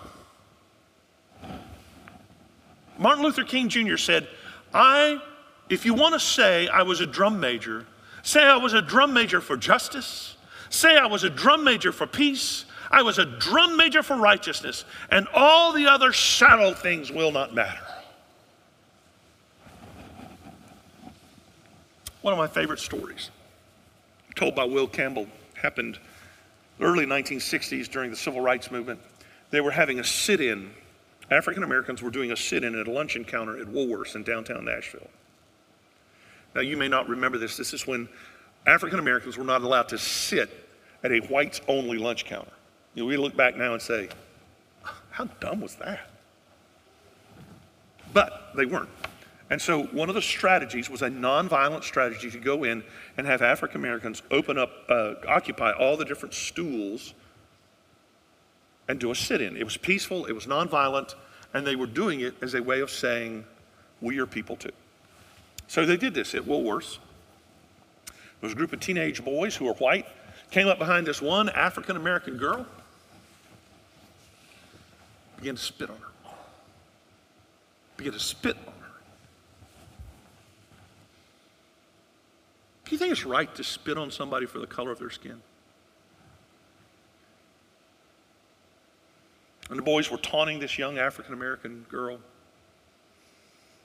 Martin 2.99 3.25
Luther 3.25 3.45
King 3.45 3.69
Jr. 3.69 3.97
said, 3.97 4.29
I, 4.75 5.21
if 5.69 5.87
you 5.87 5.95
want 5.95 6.15
to 6.15 6.21
say 6.21 6.69
I 6.69 6.83
was 6.83 7.01
a 7.01 7.07
drum 7.07 7.39
major, 7.41 7.87
say 8.23 8.43
I 8.43 8.57
was 8.57 8.75
a 8.75 8.83
drum 8.83 9.13
major 9.13 9.41
for 9.41 9.57
justice, 9.57 10.37
say 10.73 10.97
I 10.97 11.07
was 11.07 11.25
a 11.25 11.31
drum 11.31 11.65
major 11.65 11.93
for 11.93 12.07
peace, 12.07 12.65
I 12.91 13.03
was 13.03 13.19
a 13.19 13.25
drum 13.25 13.77
major 13.77 14.03
for 14.03 14.17
righteousness, 14.17 14.85
and 15.11 15.27
all 15.35 15.73
the 15.73 15.87
other 15.87 16.13
shallow 16.13 16.75
things 16.75 17.11
will 17.11 17.33
not 17.33 17.55
matter. 17.55 17.81
One 22.21 22.33
of 22.33 22.39
my 22.39 22.47
favorite 22.47 22.79
stories, 22.79 23.31
told 24.37 24.55
by 24.55 24.65
Will 24.65 24.87
Campbell, 24.87 25.27
happened 25.55 25.99
early 26.81 27.07
1960s 27.07 27.89
during 27.89 28.11
the 28.11 28.17
civil 28.17 28.41
rights 28.41 28.71
movement. 28.71 29.01
They 29.51 29.61
were 29.61 29.71
having 29.71 30.01
a 30.01 30.05
sit 30.05 30.41
in 30.41 30.71
African 31.33 31.63
Americans 31.63 32.03
were 32.03 32.11
doing 32.11 32.31
a 32.31 32.37
sit 32.37 32.63
in 32.63 32.79
at 32.79 32.87
a 32.87 32.91
lunch 32.91 33.17
encounter 33.17 33.59
at 33.59 33.67
Woolworths 33.67 34.15
in 34.15 34.23
downtown 34.23 34.67
Nashville. 34.67 35.09
Now, 36.55 36.61
you 36.61 36.77
may 36.77 36.89
not 36.89 37.09
remember 37.09 37.39
this. 37.39 37.57
This 37.57 37.73
is 37.73 37.87
when 37.87 38.07
African 38.67 38.99
Americans 38.99 39.39
were 39.39 39.45
not 39.45 39.63
allowed 39.63 39.89
to 39.89 39.99
sit 39.99 40.62
at 41.05 41.13
a 41.13 41.21
whites 41.21 41.61
only 41.69 41.99
lunch 41.99 42.25
counter. 42.25 42.53
You 42.95 43.03
know, 43.03 43.07
we 43.07 43.17
look 43.17 43.37
back 43.37 43.57
now 43.57 43.73
and 43.73 43.83
say, 43.83 44.09
how 45.11 45.25
dumb 45.41 45.61
was 45.61 45.77
that? 45.77 46.09
But 48.13 48.53
they 48.57 48.67
weren't. 48.67 48.89
And 49.51 49.61
so 49.61 49.85
one 49.85 50.09
of 50.09 50.15
the 50.15 50.23
strategies 50.23 50.89
was 50.89 51.03
a 51.03 51.11
nonviolent 51.11 51.85
strategy 51.85 52.31
to 52.31 52.39
go 52.39 52.65
in 52.65 52.83
and 53.19 53.27
have 53.27 53.43
African 53.43 53.81
Americans 53.81 54.23
open 54.31 54.57
up, 54.57 54.71
uh, 54.89 55.15
occupy 55.29 55.73
all 55.73 55.97
the 55.97 56.05
different 56.07 56.35
stools 56.35 57.13
and 58.89 58.99
do 58.99 59.11
a 59.11 59.15
sit 59.15 59.43
in. 59.43 59.57
It 59.57 59.65
was 59.65 59.77
peaceful, 59.77 60.25
it 60.25 60.33
was 60.33 60.47
nonviolent, 60.47 61.15
and 61.53 61.67
they 61.67 61.77
were 61.77 61.87
doing 61.87 62.21
it 62.21 62.35
as 62.43 62.55
a 62.55 62.63
way 62.63 62.81
of 62.81 62.91
saying, 62.91 63.45
We 64.01 64.19
are 64.19 64.27
people 64.27 64.57
too. 64.57 64.73
So 65.67 65.85
they 65.85 65.99
did 65.99 66.15
this 66.15 66.35
at 66.35 66.43
Woolworths. 66.43 66.99
There 68.07 68.49
was 68.49 68.53
a 68.53 68.57
group 68.57 68.73
of 68.73 68.81
teenage 68.81 69.23
boys 69.23 69.55
who 69.55 69.67
were 69.67 69.75
white, 69.75 70.07
came 70.53 70.69
up 70.69 70.79
behind 70.79 71.07
this 71.07 71.21
one 71.21 71.49
African 71.49 71.97
American 71.97 72.37
girl, 72.37 72.67
began 75.39 75.57
to 75.57 75.61
spit 75.61 75.91
on 75.91 75.97
her. 75.97 76.31
Began 77.97 78.13
to 78.13 78.21
spit 78.21 78.57
on 78.67 78.75
her. 78.81 78.91
Do 82.85 82.93
you 82.93 82.99
think 82.99 83.13
it's 83.13 83.25
right 83.25 83.53
to 83.55 83.65
spit 83.65 83.97
on 83.97 84.11
somebody 84.11 84.45
for 84.45 84.59
the 84.59 84.67
color 84.67 84.93
of 84.93 84.99
their 84.99 85.11
skin? 85.11 85.41
And 89.71 89.79
the 89.79 89.83
boys 89.83 90.11
were 90.11 90.19
taunting 90.19 90.61
this 90.61 90.77
young 90.79 90.99
African 90.99 91.33
American 91.33 91.87
girl. 91.89 92.19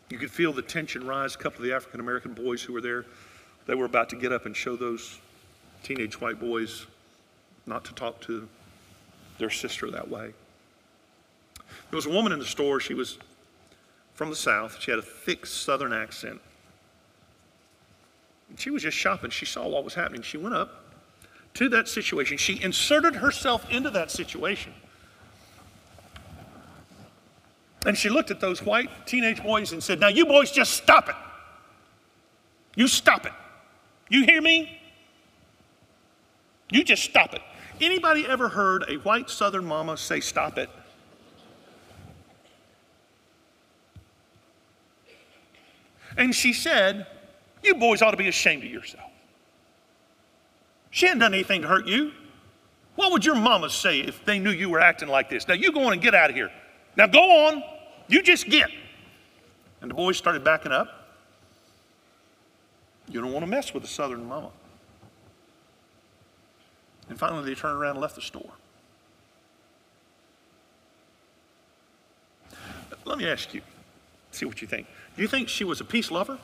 You 0.10 0.18
could 0.18 0.32
feel 0.32 0.52
the 0.52 0.62
tension 0.62 1.08
rise. 1.08 1.36
A 1.36 1.38
couple 1.38 1.60
of 1.60 1.64
the 1.64 1.74
African 1.74 2.02
American 2.02 2.34
boys 2.34 2.62
who 2.62 2.74
were 2.74 2.82
there, 2.82 3.06
they 3.68 3.76
were 3.76 3.86
about 3.86 4.10
to 4.10 4.18
get 4.18 4.34
up 4.34 4.46
and 4.46 4.56
show 4.56 4.76
those 4.76 5.22
teenage 5.84 6.20
white 6.20 6.40
boys 6.40 6.86
not 7.66 7.84
to 7.86 7.94
talk 7.94 8.20
to 8.22 8.48
their 9.38 9.50
sister 9.50 9.92
that 9.92 10.10
way. 10.10 10.34
There 11.90 11.98
was 11.98 12.06
a 12.06 12.10
woman 12.10 12.32
in 12.32 12.40
the 12.40 12.46
store. 12.46 12.80
She 12.80 12.94
was 12.94 13.18
from 14.14 14.30
the 14.30 14.36
South. 14.36 14.78
She 14.80 14.92
had 14.92 15.00
a 15.00 15.04
thick 15.04 15.46
Southern 15.46 15.94
accent. 15.94 16.42
She 18.58 18.70
was 18.70 18.84
just 18.84 18.98
shopping. 18.98 19.30
She 19.30 19.46
saw 19.46 19.68
what 19.68 19.84
was 19.84 19.94
happening. 19.94 20.22
She 20.22 20.38
went 20.38 20.56
up 20.56 20.84
to 21.56 21.70
that 21.70 21.88
situation. 21.88 22.38
She 22.38 22.62
inserted 22.62 23.16
herself 23.16 23.70
into 23.70 23.90
that 23.92 24.12
situation. 24.12 24.74
And 27.86 27.98
she 27.98 28.10
looked 28.10 28.32
at 28.32 28.40
those 28.40 28.62
white 28.64 28.90
teenage 29.06 29.42
boys 29.44 29.72
and 29.72 29.84
said, 29.84 30.00
Now, 30.00 30.08
you 30.08 30.26
boys 30.26 30.52
just 30.52 30.74
stop 30.74 31.10
it. 31.10 31.16
You 32.76 32.88
stop 32.88 33.26
it. 33.26 33.34
You 34.10 34.24
hear 34.26 34.42
me? 34.42 34.80
You 36.70 36.84
just 36.84 37.04
stop 37.04 37.34
it. 37.34 37.42
Anybody 37.80 38.26
ever 38.26 38.50
heard 38.50 38.86
a 38.90 38.96
white 38.96 39.30
southern 39.30 39.66
mama 39.66 39.98
say, 39.98 40.20
Stop 40.20 40.58
it? 40.58 40.70
And 46.18 46.34
she 46.34 46.52
said, 46.52 47.06
You 47.64 47.76
boys 47.76 48.02
ought 48.02 48.12
to 48.12 48.18
be 48.18 48.28
ashamed 48.28 48.64
of 48.64 48.72
yourself. 48.72 49.10
She 50.90 51.06
hadn't 51.06 51.20
done 51.20 51.34
anything 51.34 51.62
to 51.62 51.68
hurt 51.68 51.86
you. 51.86 52.12
What 52.96 53.12
would 53.12 53.24
your 53.24 53.36
mama 53.36 53.70
say 53.70 54.00
if 54.00 54.26
they 54.26 54.40
knew 54.40 54.50
you 54.50 54.70
were 54.70 54.80
acting 54.80 55.10
like 55.10 55.30
this? 55.30 55.48
Now, 55.48 55.54
you 55.54 55.72
go 55.72 55.86
on 55.86 55.94
and 55.94 56.02
get 56.02 56.16
out 56.16 56.32
of 56.32 56.36
here. 56.36 56.52
Now, 56.96 57.06
go 57.06 57.48
on. 57.48 57.64
You 58.08 58.24
just 58.24 58.50
get. 58.50 58.72
And 59.82 59.92
the 59.92 59.96
boys 59.96 60.18
started 60.18 60.44
backing 60.44 60.72
up. 60.72 60.88
You 63.08 63.22
don't 63.22 63.32
want 63.32 63.46
to 63.46 63.50
mess 63.50 63.74
with 63.74 63.84
a 63.84 63.88
southern 63.88 64.26
mama. 64.26 64.50
And 67.10 67.18
finally, 67.18 67.44
they 67.46 67.56
turned 67.56 67.80
around 67.80 67.92
and 67.92 68.02
left 68.02 68.16
the 68.16 68.22
store. 68.22 68.52
Let 73.06 73.18
me 73.18 73.28
ask 73.28 73.54
you, 73.54 73.62
see 74.32 74.46
what 74.46 74.62
you 74.62 74.68
think. 74.68 74.86
Do 75.16 75.22
you 75.22 75.28
think 75.28 75.48
she 75.48 75.64
was 75.64 75.80
a 75.80 75.86
peace 75.86 76.12
lover? 76.12 76.38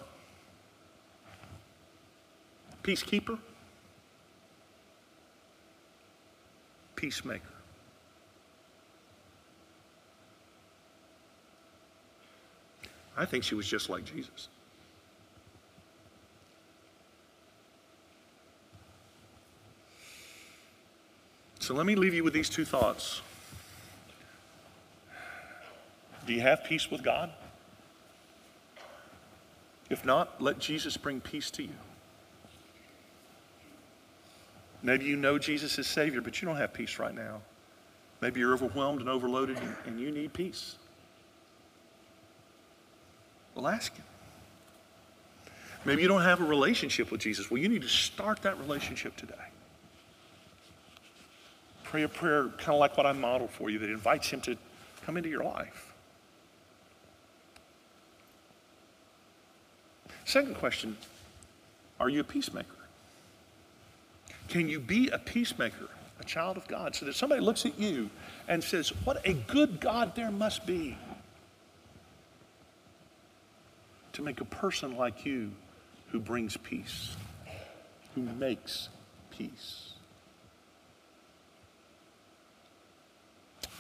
Peacekeeper? 2.84 3.38
Peacemaker? 6.96 7.44
I 13.16 13.26
think 13.26 13.44
she 13.44 13.56
was 13.56 13.68
just 13.68 13.90
like 13.90 14.06
Jesus. 14.06 14.48
So 21.64 21.74
let 21.74 21.86
me 21.86 21.96
leave 21.96 22.14
you 22.14 22.26
with 22.26 22.34
these 22.34 22.50
two 22.50 22.66
thoughts. 22.66 23.22
Do 26.28 26.34
you 26.34 26.42
have 26.42 26.66
peace 26.66 26.92
with 26.92 27.02
God? 27.02 27.32
If 29.90 30.04
not, 30.04 30.42
let 30.42 30.60
Jesus 30.60 30.98
bring 30.98 31.22
peace 31.22 31.50
to 31.52 31.64
you. 31.64 31.78
Maybe 34.82 35.06
you 35.06 35.16
know 35.16 35.38
Jesus 35.38 35.80
is 35.80 35.88
Savior, 35.88 36.20
but 36.20 36.42
you 36.42 36.50
don't 36.50 36.58
have 36.58 36.74
peace 36.74 37.00
right 37.00 37.16
now. 37.16 37.40
Maybe 38.20 38.42
you're 38.42 38.54
overwhelmed 38.54 39.00
and 39.00 39.08
overloaded 39.08 39.58
and 39.86 39.98
you 39.98 40.12
need 40.12 40.34
peace. 40.34 40.76
Well, 43.56 43.70
ask 43.70 43.96
Him. 43.96 44.04
Maybe 45.86 46.02
you 46.02 46.10
don't 46.10 46.24
have 46.24 46.42
a 46.42 46.46
relationship 46.46 47.10
with 47.10 47.22
Jesus. 47.22 47.50
Well, 47.50 47.62
you 47.62 47.70
need 47.70 47.84
to 47.84 47.88
start 47.88 48.42
that 48.42 48.60
relationship 48.60 49.16
today. 49.16 49.53
Pray 51.94 52.02
a 52.02 52.08
prayer 52.08 52.46
kind 52.58 52.70
of 52.70 52.80
like 52.80 52.98
what 52.98 53.06
I 53.06 53.12
modeled 53.12 53.52
for 53.52 53.70
you 53.70 53.78
that 53.78 53.88
invites 53.88 54.28
Him 54.28 54.42
to 54.42 54.58
come 55.06 55.16
into 55.16 55.30
your 55.30 55.44
life. 55.44 55.94
Second 60.26 60.56
question 60.56 60.98
Are 62.00 62.10
you 62.10 62.22
a 62.22 62.24
peacemaker? 62.24 62.68
Can 64.48 64.68
you 64.68 64.80
be 64.80 65.10
a 65.10 65.20
peacemaker, 65.20 65.88
a 66.20 66.24
child 66.24 66.58
of 66.58 66.68
God, 66.68 66.96
so 66.96 67.06
that 67.06 67.14
somebody 67.14 67.42
looks 67.42 67.64
at 67.64 67.78
you 67.78 68.10
and 68.48 68.64
says, 68.64 68.90
What 69.04 69.22
a 69.24 69.34
good 69.34 69.80
God 69.80 70.16
there 70.16 70.32
must 70.32 70.66
be? 70.66 70.98
to 74.14 74.24
make 74.24 74.42
a 74.42 74.46
person 74.46 74.98
like 74.98 75.28
you 75.28 75.52
who 76.08 76.20
brings 76.20 76.58
peace, 76.58 77.16
who 78.16 78.22
makes 78.22 78.90
peace. 79.30 79.93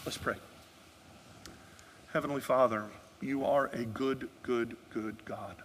Let's 0.05 0.17
pray. 0.17 0.35
Heavenly 2.11 2.41
Father, 2.41 2.85
you 3.21 3.45
are 3.45 3.67
a 3.67 3.85
good, 3.85 4.29
good, 4.43 4.75
good 4.93 5.23
God. 5.25 5.55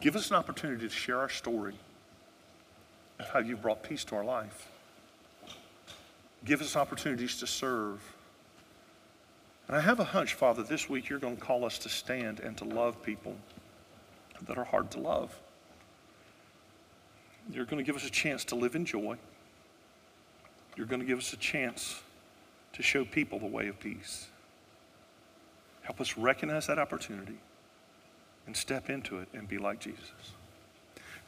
Give 0.00 0.16
us 0.16 0.30
an 0.30 0.36
opportunity 0.36 0.86
to 0.86 0.94
share 0.94 1.18
our 1.18 1.28
story 1.28 1.74
of 3.18 3.28
how 3.30 3.38
you've 3.38 3.62
brought 3.62 3.82
peace 3.82 4.04
to 4.04 4.16
our 4.16 4.24
life. 4.24 4.68
Give 6.44 6.60
us 6.60 6.76
opportunities 6.76 7.38
to 7.38 7.46
serve 7.46 8.02
and 9.66 9.76
I 9.76 9.80
have 9.80 9.98
a 9.98 10.04
hunch, 10.04 10.34
Father, 10.34 10.62
this 10.62 10.90
week 10.90 11.08
you're 11.08 11.18
going 11.18 11.36
to 11.36 11.42
call 11.42 11.64
us 11.64 11.78
to 11.78 11.88
stand 11.88 12.40
and 12.40 12.56
to 12.58 12.64
love 12.64 13.02
people 13.02 13.34
that 14.46 14.58
are 14.58 14.64
hard 14.64 14.90
to 14.92 15.00
love. 15.00 15.34
You're 17.52 17.66
going 17.66 17.78
to 17.78 17.84
give 17.84 17.96
us 17.96 18.06
a 18.06 18.10
chance 18.10 18.44
to 18.46 18.54
live 18.54 18.74
in 18.74 18.84
joy. 18.84 19.16
You're 20.76 20.86
going 20.86 21.00
to 21.00 21.06
give 21.06 21.18
us 21.18 21.32
a 21.32 21.36
chance 21.36 22.00
to 22.72 22.82
show 22.82 23.04
people 23.04 23.38
the 23.38 23.46
way 23.46 23.68
of 23.68 23.78
peace. 23.78 24.28
Help 25.82 26.00
us 26.00 26.16
recognize 26.16 26.66
that 26.66 26.78
opportunity 26.78 27.38
and 28.46 28.56
step 28.56 28.90
into 28.90 29.18
it 29.18 29.28
and 29.34 29.48
be 29.48 29.58
like 29.58 29.80
Jesus. 29.80 30.10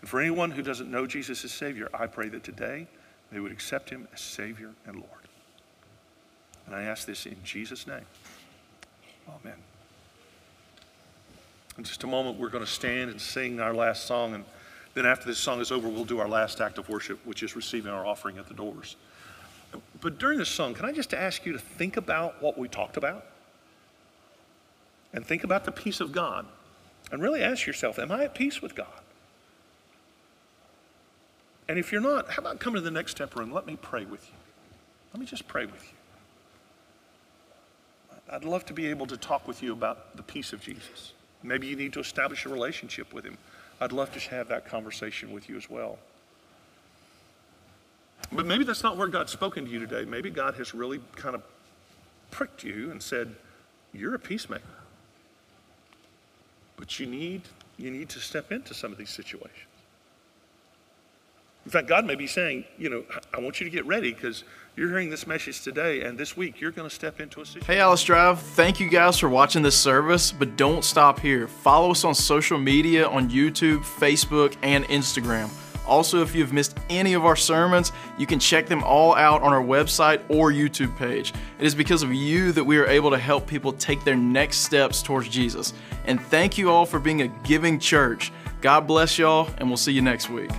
And 0.01 0.09
for 0.09 0.21
anyone 0.21 0.51
who 0.51 0.63
doesn't 0.63 0.91
know 0.91 1.07
Jesus 1.07 1.45
as 1.45 1.53
Savior, 1.53 1.89
I 1.95 2.07
pray 2.07 2.29
that 2.31 2.43
today 2.43 2.87
they 3.31 3.41
would 3.41 3.53
accept 3.53 3.91
Him 3.91 4.09
as 4.13 4.21
Savior 4.21 4.71
and 4.87 4.97
Lord. 4.97 5.11
And 6.67 6.75
I 6.75 6.83
ask 6.83 7.07
this 7.07 7.27
in 7.27 7.37
Jesus' 7.45 7.87
name. 7.87 8.07
Amen. 9.29 9.57
In 11.79 11.85
just 11.85 12.03
a 12.05 12.07
moment, 12.07 12.39
we're 12.39 12.49
going 12.49 12.65
to 12.65 12.71
stand 12.71 13.11
and 13.11 13.21
sing 13.21 13.61
our 13.61 13.75
last 13.75 14.07
song. 14.07 14.35
And 14.35 14.45
then 14.97 15.05
after 15.05 15.27
this 15.27 15.39
song 15.39 15.61
is 15.61 15.71
over, 15.71 15.91
we'll 15.91 16.07
do 16.07 16.21
our 16.21 16.29
last 16.29 16.59
act 16.63 16.79
of 16.79 16.89
worship, 16.89 17.21
which 17.27 17.43
is 17.43 17.55
receiving 17.55 17.93
our 17.93 18.07
offering 18.07 18.39
at 18.39 18.49
the 18.49 18.55
doors. 18.55 18.97
But 20.01 20.19
during 20.19 20.39
this 20.39 20.49
song, 20.49 20.73
can 20.73 20.87
I 20.87 20.93
just 20.93 21.13
ask 21.13 21.45
you 21.45 21.53
to 21.53 21.59
think 21.59 21.99
about 21.99 22.43
what 22.43 22.57
we 22.57 22.67
talked 22.67 22.97
about? 22.97 23.27
And 25.13 25.25
think 25.25 25.45
about 25.45 25.67
the 25.67 25.73
peace 25.73 26.01
of 26.01 26.13
God. 26.13 26.47
And 27.13 27.21
really 27.23 27.43
ask 27.43 27.67
yourself, 27.67 27.99
am 27.99 28.11
I 28.11 28.25
at 28.25 28.35
peace 28.35 28.63
with 28.63 28.75
God? 28.75 28.87
And 31.69 31.79
if 31.79 31.93
you're 31.93 32.01
not, 32.01 32.31
how 32.31 32.41
about 32.41 32.59
coming 32.59 32.81
to 32.81 32.85
the 32.85 32.91
next 32.91 33.11
step 33.11 33.37
room? 33.37 33.53
Let 33.53 33.67
me 33.67 33.77
pray 33.81 34.07
with 34.07 34.27
you. 34.27 34.35
Let 35.13 35.21
me 35.21 35.27
just 35.27 35.47
pray 35.47 35.67
with 35.67 35.83
you. 35.83 35.91
I'd 38.33 38.45
love 38.45 38.65
to 38.67 38.73
be 38.73 38.87
able 38.87 39.07
to 39.09 39.19
talk 39.19 39.47
with 39.47 39.63
you 39.63 39.75
about 39.75 40.17
the 40.17 40.23
peace 40.23 40.55
of 40.55 40.63
Jesus. 40.63 41.13
Maybe 41.43 41.67
you 41.67 41.77
need 41.77 41.93
to 41.93 42.01
establish 42.01 42.47
a 42.47 42.49
relationship 42.49 43.13
with 43.13 43.27
him. 43.27 43.37
I'd 43.81 43.93
love 43.93 44.13
to 44.13 44.21
have 44.31 44.49
that 44.49 44.67
conversation 44.67 45.33
with 45.33 45.49
you 45.49 45.57
as 45.57 45.69
well. 45.69 45.99
But 48.33 48.47
maybe 48.47 48.65
that's 48.65 48.83
not 48.83 48.97
where 48.97 49.09
God's 49.09 49.33
spoken 49.33 49.65
to 49.67 49.71
you 49.71 49.79
today. 49.79 50.05
Maybe 50.05 50.31
God 50.31 50.55
has 50.55 50.75
really 50.75 51.01
kind 51.15 51.35
of 51.35 51.43
pricked 52.31 52.65
you 52.65 52.91
and 52.91 53.03
said, 53.03 53.35
You're 53.93 54.15
a 54.15 54.19
peacemaker. 54.19 54.65
But 56.77 56.99
you 56.99 57.07
need, 57.07 57.43
you 57.79 57.91
need 57.91 58.09
to 58.11 58.21
step 58.21 58.53
into 58.53 58.75
some 58.75 58.93
of 58.93 58.99
these 58.99 59.11
situations. 59.11 59.67
In 61.65 61.71
fact, 61.71 61.89
God 61.89 62.05
may 62.05 62.15
be 62.15 62.27
saying, 62.29 62.65
you 62.79 62.89
know, 62.89 63.05
I 63.35 63.41
want 63.41 63.61
you 63.61 63.65
to 63.65 63.71
get 63.71 63.85
ready 63.87 64.13
because 64.13 64.45
you're 64.77 64.89
hearing 64.89 65.09
this 65.09 65.27
message 65.27 65.63
today, 65.63 66.03
and 66.03 66.19
this 66.19 66.37
week 66.37 66.61
you're 66.61 66.71
going 66.71 66.89
to 66.89 66.95
step 66.95 67.19
into 67.19 67.41
a 67.41 67.47
situation. 67.47 67.67
Hey, 67.67 67.81
Alice 67.81 68.05
Drive, 68.05 68.39
thank 68.39 68.79
you 68.79 68.91
guys 68.91 69.19
for 69.19 69.29
watching 69.29 69.63
this 69.63 69.77
service, 69.77 70.31
but 70.31 70.57
don't 70.57 70.85
stop 70.85 71.19
here. 71.19 71.49
Follow 71.49 71.93
us 71.93 72.05
on 72.05 72.15
social 72.15 72.59
media 72.59 73.09
on 73.09 73.31
YouTube, 73.31 73.81
Facebook, 73.81 74.55
and 74.63 74.85
Instagram. 74.85 75.51
Also, 75.87 76.21
if 76.21 76.35
you've 76.35 76.53
missed 76.53 76.77
any 76.91 77.15
of 77.15 77.25
our 77.25 77.37
sermons, 77.37 77.93
you 78.19 78.27
can 78.27 78.39
check 78.39 78.67
them 78.67 78.83
all 78.83 79.15
out 79.15 79.41
on 79.43 79.53
our 79.53 79.63
website 79.63 80.21
or 80.29 80.51
YouTube 80.51 80.95
page. 80.99 81.33
It 81.59 81.65
is 81.65 81.75
because 81.75 82.03
of 82.03 82.13
you 82.13 82.53
that 82.53 82.65
we 82.65 82.77
are 82.77 82.87
able 82.87 83.11
to 83.11 83.19
help 83.19 83.47
people 83.47 83.73
take 83.73 84.05
their 84.05 84.17
next 84.17 84.59
steps 84.59 85.01
towards 85.01 85.29
Jesus. 85.29 85.73
And 86.05 86.21
thank 86.21 86.59
you 86.59 86.71
all 86.71 86.87
for 86.87 86.99
being 86.99 87.23
a 87.23 87.29
giving 87.45 87.79
church. 87.79 88.33
God 88.61 88.87
bless 88.87 89.17
y'all, 89.17 89.49
and 89.59 89.69
we'll 89.69 89.77
see 89.77 89.93
you 89.93 90.03
next 90.03 90.29
week. 90.29 90.51